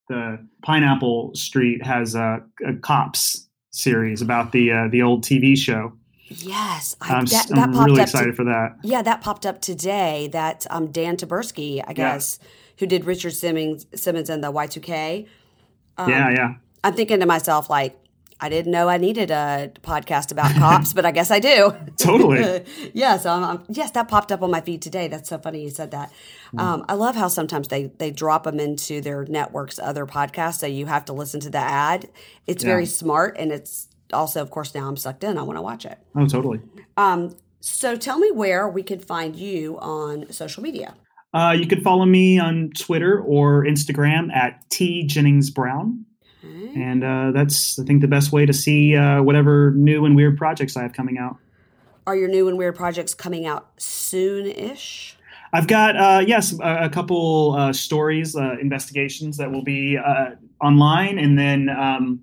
the 0.08 0.46
Pineapple 0.62 1.34
Street 1.34 1.84
has 1.84 2.14
a, 2.14 2.42
a 2.66 2.74
cops 2.74 3.46
series 3.72 4.22
about 4.22 4.52
the 4.52 4.72
uh, 4.72 4.88
the 4.88 5.02
old 5.02 5.22
TV 5.22 5.56
show. 5.56 5.92
Yes, 6.28 6.96
I, 7.00 7.14
I'm, 7.14 7.24
that, 7.26 7.46
that 7.50 7.68
really 7.70 7.92
up. 7.92 7.96
to- 7.96 8.02
excited 8.02 8.34
for 8.36 8.44
that. 8.44 8.76
yeah, 8.82 9.02
that 9.02 9.20
popped 9.20 9.46
up 9.46 9.60
today. 9.60 10.28
That 10.32 10.66
um, 10.70 10.88
Dan 10.90 11.16
Taberski, 11.16 11.82
I 11.86 11.92
guess, 11.92 12.38
who 12.78 12.86
did 12.86 13.04
Richard 13.04 13.32
Simmons 13.32 13.86
Simmons 13.94 14.28
and 14.28 14.42
the 14.42 14.50
Y 14.50 14.66
two 14.66 14.80
K. 14.80 15.26
Um, 15.98 16.10
yeah, 16.10 16.30
yeah, 16.30 16.54
I'm 16.84 16.94
thinking 16.94 17.20
to 17.20 17.26
myself 17.26 17.70
like, 17.70 17.96
I 18.38 18.48
didn't 18.50 18.70
know 18.72 18.86
I 18.88 18.98
needed 18.98 19.30
a 19.30 19.70
podcast 19.82 20.30
about 20.32 20.54
cops, 20.56 20.92
but 20.92 21.06
I 21.06 21.10
guess 21.12 21.30
I 21.30 21.38
do. 21.38 21.74
Totally. 21.96 22.64
yes, 22.92 23.24
um, 23.24 23.42
um, 23.44 23.64
yes, 23.68 23.92
that 23.92 24.08
popped 24.08 24.30
up 24.32 24.42
on 24.42 24.50
my 24.50 24.60
feed 24.60 24.82
today. 24.82 25.08
That's 25.08 25.28
so 25.28 25.38
funny 25.38 25.62
you 25.62 25.70
said 25.70 25.92
that. 25.92 26.12
Mm. 26.52 26.60
Um, 26.60 26.84
I 26.88 26.94
love 26.94 27.14
how 27.14 27.28
sometimes 27.28 27.68
they 27.68 27.84
they 27.98 28.10
drop 28.10 28.42
them 28.44 28.58
into 28.60 29.00
their 29.00 29.24
networks, 29.26 29.78
other 29.78 30.06
podcasts, 30.06 30.58
so 30.58 30.66
you 30.66 30.86
have 30.86 31.04
to 31.06 31.12
listen 31.12 31.38
to 31.40 31.50
the 31.50 31.58
ad. 31.58 32.08
It's 32.46 32.64
Yeah. 32.64 32.70
very 32.70 32.86
smart, 32.86 33.36
and 33.38 33.52
it's 33.52 33.88
also, 34.12 34.42
of 34.42 34.50
course, 34.50 34.74
now 34.74 34.88
I'm 34.88 34.96
sucked 34.96 35.24
in. 35.24 35.38
I 35.38 35.42
want 35.42 35.56
to 35.56 35.62
watch 35.62 35.84
it. 35.84 35.98
Oh, 36.14 36.26
totally. 36.26 36.60
Um, 36.96 37.36
so 37.60 37.96
tell 37.96 38.18
me 38.18 38.30
where 38.30 38.68
we 38.68 38.82
can 38.82 39.00
find 39.00 39.36
you 39.36 39.78
on 39.78 40.30
social 40.32 40.62
media. 40.62 40.94
Uh, 41.34 41.54
you 41.58 41.66
can 41.66 41.80
follow 41.82 42.06
me 42.06 42.38
on 42.38 42.70
Twitter 42.78 43.20
or 43.20 43.64
Instagram 43.64 44.32
at 44.34 44.68
T 44.70 45.04
Jennings 45.04 45.50
Brown. 45.50 46.04
And 46.76 47.02
uh, 47.02 47.32
that's, 47.34 47.76
I 47.78 47.84
think, 47.84 48.02
the 48.02 48.06
best 48.06 48.30
way 48.30 48.46
to 48.46 48.52
see 48.52 48.94
uh, 48.94 49.20
whatever 49.20 49.72
new 49.72 50.04
and 50.04 50.14
weird 50.14 50.38
projects 50.38 50.76
I 50.76 50.82
have 50.82 50.92
coming 50.92 51.18
out. 51.18 51.38
Are 52.06 52.14
your 52.14 52.28
new 52.28 52.48
and 52.48 52.56
weird 52.56 52.76
projects 52.76 53.14
coming 53.14 53.46
out 53.46 53.70
soon-ish? 53.78 55.16
I've 55.52 55.66
got, 55.66 55.96
uh, 55.96 56.22
yes, 56.24 56.54
a, 56.60 56.84
a 56.84 56.88
couple 56.88 57.56
uh, 57.58 57.72
stories, 57.72 58.36
uh, 58.36 58.56
investigations 58.60 59.38
that 59.38 59.50
will 59.50 59.64
be 59.64 59.98
uh, 59.98 60.36
online. 60.60 61.18
And 61.18 61.36
then 61.36 61.68
um, 61.68 62.22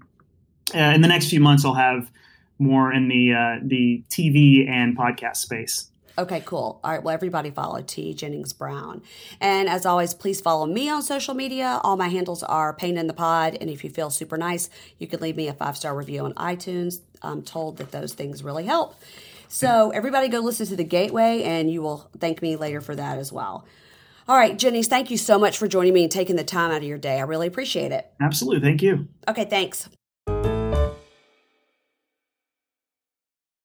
uh, 0.76 0.93
in 0.93 1.01
the 1.01 1.07
next 1.07 1.30
few 1.30 1.39
months, 1.39 1.65
I'll 1.65 1.74
have 1.74 2.11
more 2.59 2.93
in 2.93 3.07
the, 3.07 3.34
uh, 3.34 3.59
the 3.63 4.03
TV 4.09 4.69
and 4.69 4.97
podcast 4.97 5.38
space. 5.38 5.89
Okay, 6.17 6.43
cool. 6.45 6.80
All 6.84 6.91
right. 6.91 7.01
Well, 7.01 7.13
everybody 7.13 7.49
follow 7.49 7.82
T 7.82 8.13
Jennings 8.13 8.53
Brown. 8.53 9.01
And 9.41 9.67
as 9.67 9.86
always, 9.86 10.13
please 10.13 10.41
follow 10.41 10.67
me 10.67 10.88
on 10.88 11.01
social 11.01 11.34
media. 11.34 11.80
All 11.84 11.97
my 11.97 12.09
handles 12.09 12.43
are 12.43 12.71
Pain 12.74 12.97
in 12.97 13.07
the 13.07 13.13
Pod. 13.13 13.57
And 13.59 13.69
if 13.69 13.84
you 13.84 13.89
feel 13.89 14.11
super 14.11 14.38
nice, 14.38 14.69
you 14.99 15.07
can 15.07 15.21
leave 15.21 15.36
me 15.36 15.47
a 15.47 15.53
five 15.53 15.76
star 15.76 15.95
review 15.95 16.26
on 16.26 16.34
iTunes. 16.36 16.99
I'm 17.24 17.41
told 17.41 17.78
that 17.78 17.91
those 17.91 18.13
things 18.13 18.43
really 18.43 18.65
help. 18.65 18.95
So 19.47 19.91
everybody 19.91 20.28
go 20.30 20.39
listen 20.39 20.67
to 20.67 20.76
The 20.76 20.84
Gateway 20.84 21.43
and 21.43 21.71
you 21.71 21.82
will 21.82 22.09
thank 22.19 22.41
me 22.41 22.55
later 22.55 22.82
for 22.82 22.95
that 22.95 23.17
as 23.17 23.32
well. 23.32 23.65
All 24.28 24.38
right, 24.38 24.57
Jennings, 24.57 24.88
thank 24.88 25.11
you 25.11 25.17
so 25.17 25.38
much 25.38 25.57
for 25.57 25.67
joining 25.67 25.93
me 25.93 26.03
and 26.03 26.11
taking 26.11 26.38
the 26.38 26.43
time 26.43 26.71
out 26.71 26.78
of 26.78 26.84
your 26.84 26.97
day. 26.97 27.19
I 27.19 27.24
really 27.24 27.47
appreciate 27.47 27.91
it. 27.91 28.09
Absolutely. 28.21 28.61
Thank 28.61 28.82
you. 28.82 29.07
Okay, 29.28 29.45
thanks. 29.45 29.89